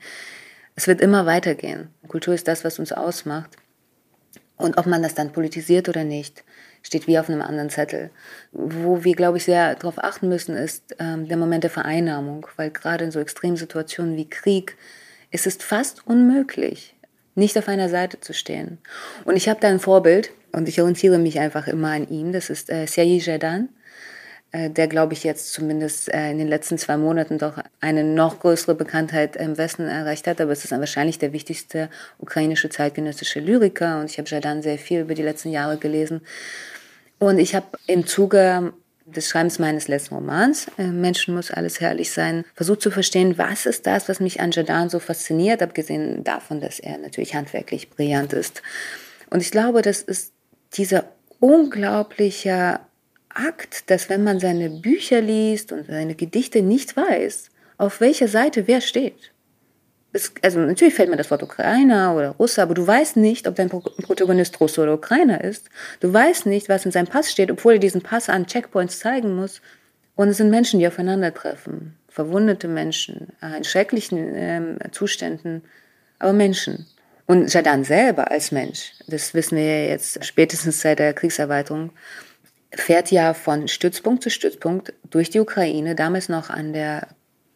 es 0.74 0.87
wird 0.88 1.00
immer 1.00 1.26
weitergehen. 1.26 1.88
Kultur 2.08 2.35
ist 2.35 2.48
das, 2.48 2.64
was 2.64 2.78
uns 2.78 2.92
ausmacht. 2.92 3.50
Und 4.56 4.78
ob 4.78 4.87
man 4.87 5.02
das 5.02 5.14
dann 5.14 5.32
politisiert 5.32 5.88
oder 5.88 6.04
nicht, 6.04 6.44
steht 6.82 7.06
wie 7.06 7.18
auf 7.18 7.28
einem 7.28 7.42
anderen 7.42 7.70
Zettel. 7.70 8.11
Wo 8.52 9.04
wir, 9.04 9.14
glaube 9.14 9.38
ich, 9.38 9.44
sehr 9.44 9.74
darauf 9.74 9.98
achten 9.98 10.28
müssen, 10.28 10.56
ist 10.56 10.96
ähm, 10.98 11.26
der 11.28 11.37
Moment 11.37 11.64
der 11.64 11.70
Vereinnahmung, 11.70 12.46
weil 12.56 12.70
gerade 12.70 13.04
in 13.04 13.11
so 13.11 13.20
Extremsituationen 13.20 14.16
wie 14.16 14.28
Krieg 14.28 14.76
ist 15.30 15.46
es 15.46 15.56
fast 15.56 16.06
unmöglich, 16.06 16.94
nicht 17.34 17.56
auf 17.58 17.68
einer 17.68 17.88
Seite 17.88 18.20
zu 18.20 18.34
stehen. 18.34 18.78
Und 19.24 19.36
ich 19.36 19.48
habe 19.48 19.60
da 19.60 19.68
ein 19.68 19.80
Vorbild 19.80 20.30
und 20.52 20.68
ich 20.68 20.80
orientiere 20.80 21.18
mich 21.18 21.40
einfach 21.40 21.66
immer 21.66 21.90
an 21.90 22.08
ihm. 22.08 22.32
Das 22.32 22.50
ist 22.50 22.70
äh, 22.70 22.86
Sergei 22.86 23.18
Jadan, 23.22 23.68
äh, 24.52 24.68
der, 24.68 24.86
glaube 24.86 25.14
ich, 25.14 25.24
jetzt 25.24 25.52
zumindest 25.52 26.12
äh, 26.12 26.30
in 26.30 26.38
den 26.38 26.48
letzten 26.48 26.76
zwei 26.76 26.96
Monaten 26.96 27.38
doch 27.38 27.54
eine 27.80 28.04
noch 28.04 28.40
größere 28.40 28.74
Bekanntheit 28.74 29.36
im 29.36 29.56
Westen 29.56 29.88
erreicht 29.88 30.26
hat. 30.26 30.40
Aber 30.40 30.52
es 30.52 30.64
ist 30.64 30.72
wahrscheinlich 30.72 31.18
der 31.18 31.32
wichtigste 31.32 31.88
ukrainische 32.18 32.68
zeitgenössische 32.68 33.40
Lyriker 33.40 34.00
und 34.00 34.10
ich 34.10 34.18
habe 34.18 34.28
Jadan 34.28 34.62
sehr 34.62 34.78
viel 34.78 35.00
über 35.00 35.14
die 35.14 35.22
letzten 35.22 35.50
Jahre 35.50 35.78
gelesen. 35.78 36.20
Und 37.18 37.38
ich 37.38 37.54
habe 37.54 37.66
im 37.86 38.06
Zuge 38.06 38.72
des 39.12 39.29
Schreibens 39.29 39.59
meines 39.59 39.88
letzten 39.88 40.14
Romans, 40.14 40.66
äh, 40.79 40.87
Menschen 40.87 41.35
muss 41.35 41.51
alles 41.51 41.81
herrlich 41.81 42.11
sein, 42.11 42.44
versucht 42.55 42.83
zu 42.83 42.90
verstehen, 42.90 43.38
was 43.38 43.66
ist 43.66 43.87
das, 43.87 44.09
was 44.09 44.20
mich 44.20 44.40
an 44.40 44.51
Jadan 44.51 44.88
so 44.88 44.98
fasziniert, 44.98 45.62
abgesehen 45.62 46.25
davon, 46.25 46.61
dass 46.61 46.81
er 46.81 46.98
natürlich 46.98 47.35
handwerklich 47.35 47.90
brillant 47.90 48.33
ist. 48.33 48.62
Und 49.31 49.40
ich 49.40 49.51
glaube, 49.51 49.83
das 49.83 50.03
ist 50.03 50.33
dieser 50.75 51.05
unglaubliche 51.40 52.81
Akt, 53.29 53.90
dass 53.90 54.09
wenn 54.09 54.25
man 54.25 54.40
seine 54.40 54.68
Bücher 54.68 55.20
liest 55.20 55.72
und 55.72 55.87
seine 55.87 56.14
Gedichte 56.14 56.62
nicht 56.62 56.96
weiß, 56.96 57.51
auf 57.79 58.01
welcher 58.01 58.29
Seite 58.29 58.66
wer 58.66 58.81
steht 58.81 59.31
es, 60.12 60.33
also 60.42 60.61
natürlich 60.61 60.94
fällt 60.94 61.11
mir 61.11 61.16
das 61.16 61.31
Wort 61.31 61.42
Ukrainer 61.42 62.14
oder 62.14 62.31
Russe, 62.31 62.62
aber 62.62 62.75
du 62.75 62.87
weißt 62.87 63.16
nicht, 63.16 63.48
ob 63.48 63.55
dein 63.55 63.70
Protagonist 63.70 64.61
Russe 64.61 64.83
oder 64.83 64.94
Ukrainer 64.94 65.42
ist. 65.42 65.70
Du 66.01 66.12
weißt 66.12 66.46
nicht, 66.46 66.68
was 66.68 66.85
in 66.85 66.92
seinem 66.92 67.07
Pass 67.07 67.31
steht, 67.31 67.51
obwohl 67.51 67.75
er 67.75 67.79
diesen 67.79 68.03
Pass 68.03 68.29
an 68.29 68.46
Checkpoints 68.46 68.98
zeigen 68.98 69.35
muss. 69.35 69.62
Und 70.14 70.29
es 70.29 70.37
sind 70.37 70.51
Menschen, 70.51 70.81
die 70.81 70.87
aufeinandertreffen. 70.87 71.96
Verwundete 72.09 72.68
Menschen, 72.68 73.29
äh, 73.40 73.57
in 73.57 73.64
schrecklichen 73.64 74.33
ähm, 74.35 74.79
Zuständen, 74.90 75.62
aber 76.18 76.35
Menschen. 76.35 76.87
Und 77.25 77.53
Jadan 77.53 77.85
selber 77.85 78.31
als 78.31 78.53
Mensch, 78.53 78.92
das 79.07 79.33
wissen 79.33 79.57
wir 79.57 79.64
ja 79.64 79.88
jetzt 79.88 80.22
spätestens 80.22 80.83
seit 80.83 80.98
der 80.98 81.14
Kriegserweiterung, 81.14 81.90
fährt 82.75 83.11
ja 83.11 83.33
von 83.33 83.68
Stützpunkt 83.68 84.22
zu 84.22 84.29
Stützpunkt 84.29 84.92
durch 85.09 85.31
die 85.31 85.40
Ukraine, 85.40 85.94
damals 85.94 86.29
noch 86.29 86.51
an 86.51 86.75
der 86.75 87.03
äh, 87.03 87.07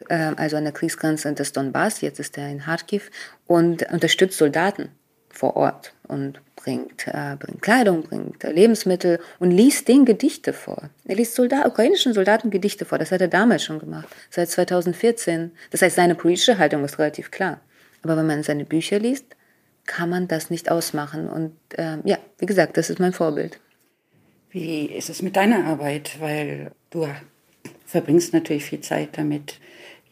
also 0.09 0.57
an 0.57 0.65
der 0.65 0.73
Kriegsgrenze 0.73 1.33
des 1.33 1.53
Donbass, 1.53 2.01
jetzt 2.01 2.21
ist 2.21 2.37
er 2.39 2.49
in 2.49 2.61
Kharkiv, 2.61 3.11
und 3.47 3.91
unterstützt 3.91 4.39
Soldaten 4.39 4.91
vor 5.29 5.57
Ort 5.57 5.93
und 6.09 6.41
bringt, 6.57 7.07
äh, 7.07 7.37
bringt 7.39 7.63
Kleidung, 7.63 8.03
bringt 8.03 8.43
äh, 8.43 8.51
Lebensmittel 8.51 9.21
und 9.39 9.51
liest 9.51 9.87
den 9.89 10.05
Gedichte 10.05 10.53
vor. 10.53 10.91
Er 11.05 11.17
liest 11.17 11.35
Soldat, 11.35 11.67
ukrainischen 11.67 12.13
Soldaten 12.13 12.51
Gedichte 12.51 12.85
vor. 12.85 12.99
Das 12.99 13.13
hat 13.13 13.21
er 13.21 13.29
damals 13.29 13.63
schon 13.63 13.79
gemacht, 13.79 14.09
seit 14.31 14.51
2014. 14.51 15.53
Das 15.71 15.83
heißt, 15.83 15.97
seine 15.97 16.15
politische 16.15 16.59
Haltung 16.59 16.85
ist 16.85 16.99
relativ 16.99 17.31
klar. 17.31 17.61
Aber 18.03 18.17
wenn 18.17 18.27
man 18.27 18.43
seine 18.43 18.65
Bücher 18.65 18.99
liest, 18.99 19.25
kann 19.85 20.11
man 20.11 20.27
das 20.27 20.51
nicht 20.51 20.71
ausmachen. 20.71 21.29
Und 21.29 21.53
äh, 21.77 21.99
ja, 22.05 22.19
wie 22.39 22.47
gesagt, 22.47 22.77
das 22.77 22.91
ist 22.91 22.99
mein 22.99 23.13
Vorbild. 23.13 23.61
Wie 24.51 24.87
ist 24.87 25.11
es 25.11 25.23
mit 25.23 25.37
deiner 25.37 25.67
Arbeit? 25.67 26.21
Weil 26.21 26.73
du 26.91 27.07
verbringst 27.87 28.33
natürlich 28.33 28.65
viel 28.65 28.81
Zeit 28.81 29.11
damit, 29.17 29.61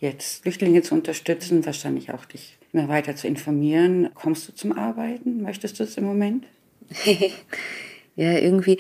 jetzt 0.01 0.43
Flüchtlinge 0.43 0.83
zu 0.83 0.95
unterstützen, 0.95 1.65
wahrscheinlich 1.67 2.13
auch 2.13 2.25
dich 2.25 2.57
immer 2.73 2.89
weiter 2.89 3.17
zu 3.17 3.27
informieren. 3.27 4.11
Kommst 4.15 4.49
du 4.49 4.53
zum 4.53 4.73
Arbeiten? 4.73 5.43
Möchtest 5.43 5.79
du 5.79 5.85
es 5.85 5.97
im 5.97 6.05
Moment? 6.05 6.45
ja, 8.17 8.33
irgendwie. 8.33 8.79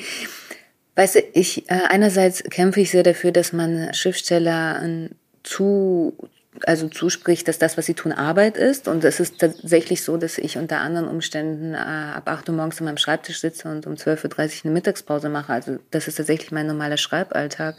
Weißt 0.96 1.16
du, 1.16 1.20
ich, 1.32 1.68
äh, 1.70 1.80
einerseits 1.88 2.42
kämpfe 2.44 2.80
ich 2.80 2.90
sehr 2.90 3.02
dafür, 3.02 3.32
dass 3.32 3.52
man 3.52 3.92
Schriftsteller 3.94 5.08
zu, 5.42 6.16
also 6.62 6.88
zuspricht, 6.88 7.48
dass 7.48 7.58
das, 7.58 7.76
was 7.76 7.86
sie 7.86 7.94
tun, 7.94 8.12
Arbeit 8.12 8.56
ist. 8.56 8.86
Und 8.86 9.02
es 9.02 9.18
ist 9.18 9.40
tatsächlich 9.40 10.02
so, 10.04 10.16
dass 10.16 10.38
ich 10.38 10.56
unter 10.56 10.80
anderen 10.80 11.08
Umständen 11.08 11.74
äh, 11.74 11.78
ab 11.78 12.28
8 12.28 12.48
Uhr 12.48 12.54
morgens 12.54 12.78
an 12.78 12.84
meinem 12.84 12.98
Schreibtisch 12.98 13.40
sitze 13.40 13.68
und 13.68 13.86
um 13.86 13.94
12.30 13.94 14.24
Uhr 14.24 14.64
eine 14.64 14.74
Mittagspause 14.74 15.28
mache. 15.28 15.52
Also 15.52 15.78
das 15.90 16.06
ist 16.06 16.16
tatsächlich 16.16 16.52
mein 16.52 16.66
normaler 16.66 16.96
Schreiballtag. 16.96 17.76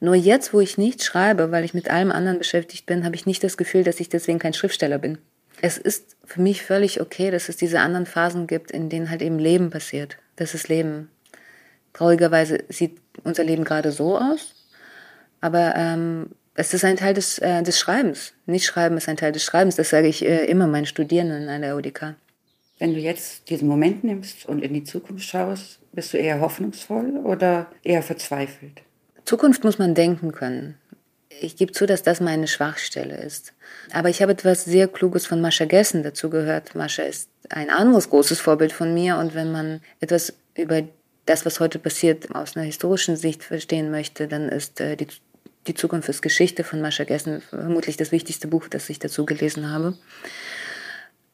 Nur 0.00 0.14
jetzt, 0.14 0.52
wo 0.52 0.60
ich 0.60 0.78
nicht 0.78 1.02
schreibe, 1.02 1.50
weil 1.50 1.64
ich 1.64 1.74
mit 1.74 1.90
allem 1.90 2.10
anderen 2.10 2.38
beschäftigt 2.38 2.86
bin, 2.86 3.04
habe 3.04 3.14
ich 3.14 3.26
nicht 3.26 3.42
das 3.44 3.56
Gefühl, 3.56 3.84
dass 3.84 4.00
ich 4.00 4.08
deswegen 4.08 4.38
kein 4.38 4.54
Schriftsteller 4.54 4.98
bin. 4.98 5.18
Es 5.62 5.78
ist 5.78 6.16
für 6.24 6.40
mich 6.40 6.62
völlig 6.62 7.00
okay, 7.00 7.30
dass 7.30 7.48
es 7.48 7.56
diese 7.56 7.80
anderen 7.80 8.06
Phasen 8.06 8.46
gibt, 8.46 8.70
in 8.70 8.88
denen 8.88 9.10
halt 9.10 9.22
eben 9.22 9.38
Leben 9.38 9.70
passiert. 9.70 10.18
Das 10.36 10.54
ist 10.54 10.68
Leben. 10.68 11.10
Traurigerweise 11.92 12.64
sieht 12.68 12.98
unser 13.22 13.44
Leben 13.44 13.64
gerade 13.64 13.92
so 13.92 14.18
aus, 14.18 14.54
aber 15.40 15.74
ähm, 15.76 16.30
es 16.54 16.74
ist 16.74 16.84
ein 16.84 16.96
Teil 16.96 17.14
des, 17.14 17.38
äh, 17.38 17.62
des 17.62 17.78
Schreibens. 17.78 18.34
Nicht 18.46 18.66
Schreiben 18.66 18.96
ist 18.96 19.08
ein 19.08 19.16
Teil 19.16 19.32
des 19.32 19.44
Schreibens. 19.44 19.76
Das 19.76 19.90
sage 19.90 20.08
ich 20.08 20.24
äh, 20.24 20.44
immer 20.46 20.66
meinen 20.66 20.86
Studierenden 20.86 21.48
an 21.48 21.62
der 21.62 21.76
UDK. 21.76 22.14
Wenn 22.78 22.94
du 22.94 23.00
jetzt 23.00 23.48
diesen 23.50 23.68
Moment 23.68 24.04
nimmst 24.04 24.46
und 24.46 24.60
in 24.60 24.74
die 24.74 24.84
Zukunft 24.84 25.24
schaust, 25.24 25.80
bist 25.92 26.12
du 26.12 26.18
eher 26.18 26.40
hoffnungsvoll 26.40 27.18
oder 27.24 27.68
eher 27.82 28.02
verzweifelt? 28.02 28.82
Zukunft 29.24 29.64
muss 29.64 29.78
man 29.78 29.94
denken 29.94 30.32
können. 30.32 30.78
Ich 31.40 31.56
gebe 31.56 31.72
zu, 31.72 31.86
dass 31.86 32.02
das 32.02 32.20
meine 32.20 32.46
Schwachstelle 32.46 33.16
ist. 33.16 33.52
Aber 33.92 34.08
ich 34.08 34.22
habe 34.22 34.32
etwas 34.32 34.64
sehr 34.64 34.86
Kluges 34.86 35.26
von 35.26 35.40
Mascha 35.40 35.64
Gessen 35.64 36.02
dazu 36.02 36.30
gehört. 36.30 36.74
Mascha 36.74 37.02
ist 37.02 37.28
ein 37.48 37.70
anderes 37.70 38.10
großes 38.10 38.40
Vorbild 38.40 38.72
von 38.72 38.94
mir. 38.94 39.16
Und 39.16 39.34
wenn 39.34 39.50
man 39.50 39.80
etwas 40.00 40.34
über 40.56 40.82
das, 41.26 41.44
was 41.44 41.58
heute 41.58 41.78
passiert, 41.78 42.34
aus 42.34 42.56
einer 42.56 42.66
historischen 42.66 43.16
Sicht 43.16 43.42
verstehen 43.42 43.90
möchte, 43.90 44.28
dann 44.28 44.48
ist 44.48 44.80
äh, 44.80 44.96
die, 44.96 45.08
die 45.66 45.74
Zukunft 45.74 46.08
ist 46.08 46.22
Geschichte 46.22 46.62
von 46.62 46.80
Mascha 46.80 47.04
Gessen 47.04 47.40
vermutlich 47.40 47.96
das 47.96 48.12
wichtigste 48.12 48.46
Buch, 48.46 48.68
das 48.68 48.90
ich 48.90 48.98
dazu 48.98 49.24
gelesen 49.24 49.70
habe. 49.70 49.96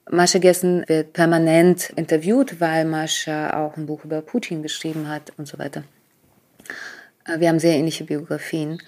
Mascha 0.08 0.38
Gessen 0.38 0.84
wird 0.88 1.12
permanent 1.12 1.90
interviewt, 1.96 2.60
weil 2.60 2.84
Mascha 2.84 3.64
auch 3.64 3.76
ein 3.76 3.86
Buch 3.86 4.04
über 4.04 4.22
Putin 4.22 4.62
geschrieben 4.62 5.08
hat 5.08 5.32
und 5.36 5.46
so 5.46 5.58
weiter. 5.58 5.84
Äh, 7.30 7.40
wir 7.40 7.48
haben 7.48 7.58
sehr 7.58 7.76
ähnliche 7.76 8.04
Biografien. 8.04 8.82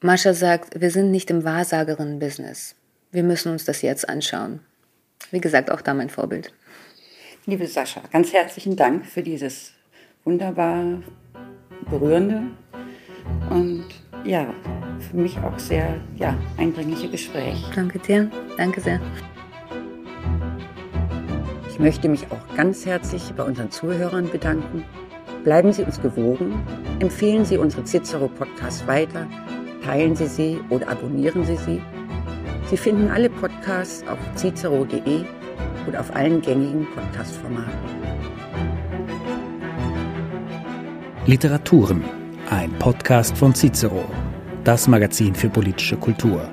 Mascha 0.00 0.32
sagt, 0.32 0.80
wir 0.80 0.90
sind 0.90 1.10
nicht 1.10 1.30
im 1.30 1.44
Wahrsagerinnen-Business. 1.44 2.74
Wir 3.10 3.22
müssen 3.22 3.52
uns 3.52 3.64
das 3.64 3.82
jetzt 3.82 4.08
anschauen. 4.08 4.60
Wie 5.30 5.40
gesagt, 5.40 5.70
auch 5.70 5.80
da 5.80 5.94
mein 5.94 6.10
Vorbild. 6.10 6.52
Liebe 7.46 7.66
Sascha, 7.66 8.02
ganz 8.12 8.32
herzlichen 8.32 8.76
Dank 8.76 9.06
für 9.06 9.22
dieses 9.22 9.72
wunderbar 10.24 11.02
berührende 11.90 12.42
und 13.48 13.86
ja, 14.24 14.52
für 15.10 15.16
mich 15.16 15.38
auch 15.38 15.58
sehr 15.58 15.98
ja, 16.16 16.36
eindringliche 16.58 17.08
Gespräch. 17.08 17.64
Danke 17.74 17.98
dir, 17.98 18.30
danke 18.58 18.80
sehr. 18.80 19.00
Ich 21.70 21.78
möchte 21.78 22.08
mich 22.08 22.24
auch 22.30 22.56
ganz 22.56 22.84
herzlich 22.84 23.22
bei 23.36 23.44
unseren 23.44 23.70
Zuhörern 23.70 24.28
bedanken 24.30 24.84
Bleiben 25.44 25.72
Sie 25.72 25.82
uns 25.82 26.00
gewogen, 26.00 26.60
empfehlen 26.98 27.44
Sie 27.44 27.58
unsere 27.58 27.84
Cicero 27.84 28.28
Podcasts 28.28 28.86
weiter, 28.86 29.26
teilen 29.84 30.16
Sie 30.16 30.26
sie 30.26 30.60
oder 30.68 30.88
abonnieren 30.88 31.44
Sie 31.44 31.56
sie. 31.56 31.80
Sie 32.68 32.76
finden 32.76 33.08
alle 33.08 33.30
Podcasts 33.30 34.04
auf 34.08 34.18
cicero.de 34.36 35.24
und 35.86 35.96
auf 35.96 36.14
allen 36.14 36.42
gängigen 36.42 36.86
Podcast-Formaten. 36.94 37.72
Literaturen, 41.26 42.04
ein 42.50 42.72
Podcast 42.78 43.36
von 43.36 43.54
Cicero, 43.54 44.04
das 44.64 44.88
Magazin 44.88 45.34
für 45.34 45.48
politische 45.48 45.96
Kultur. 45.96 46.48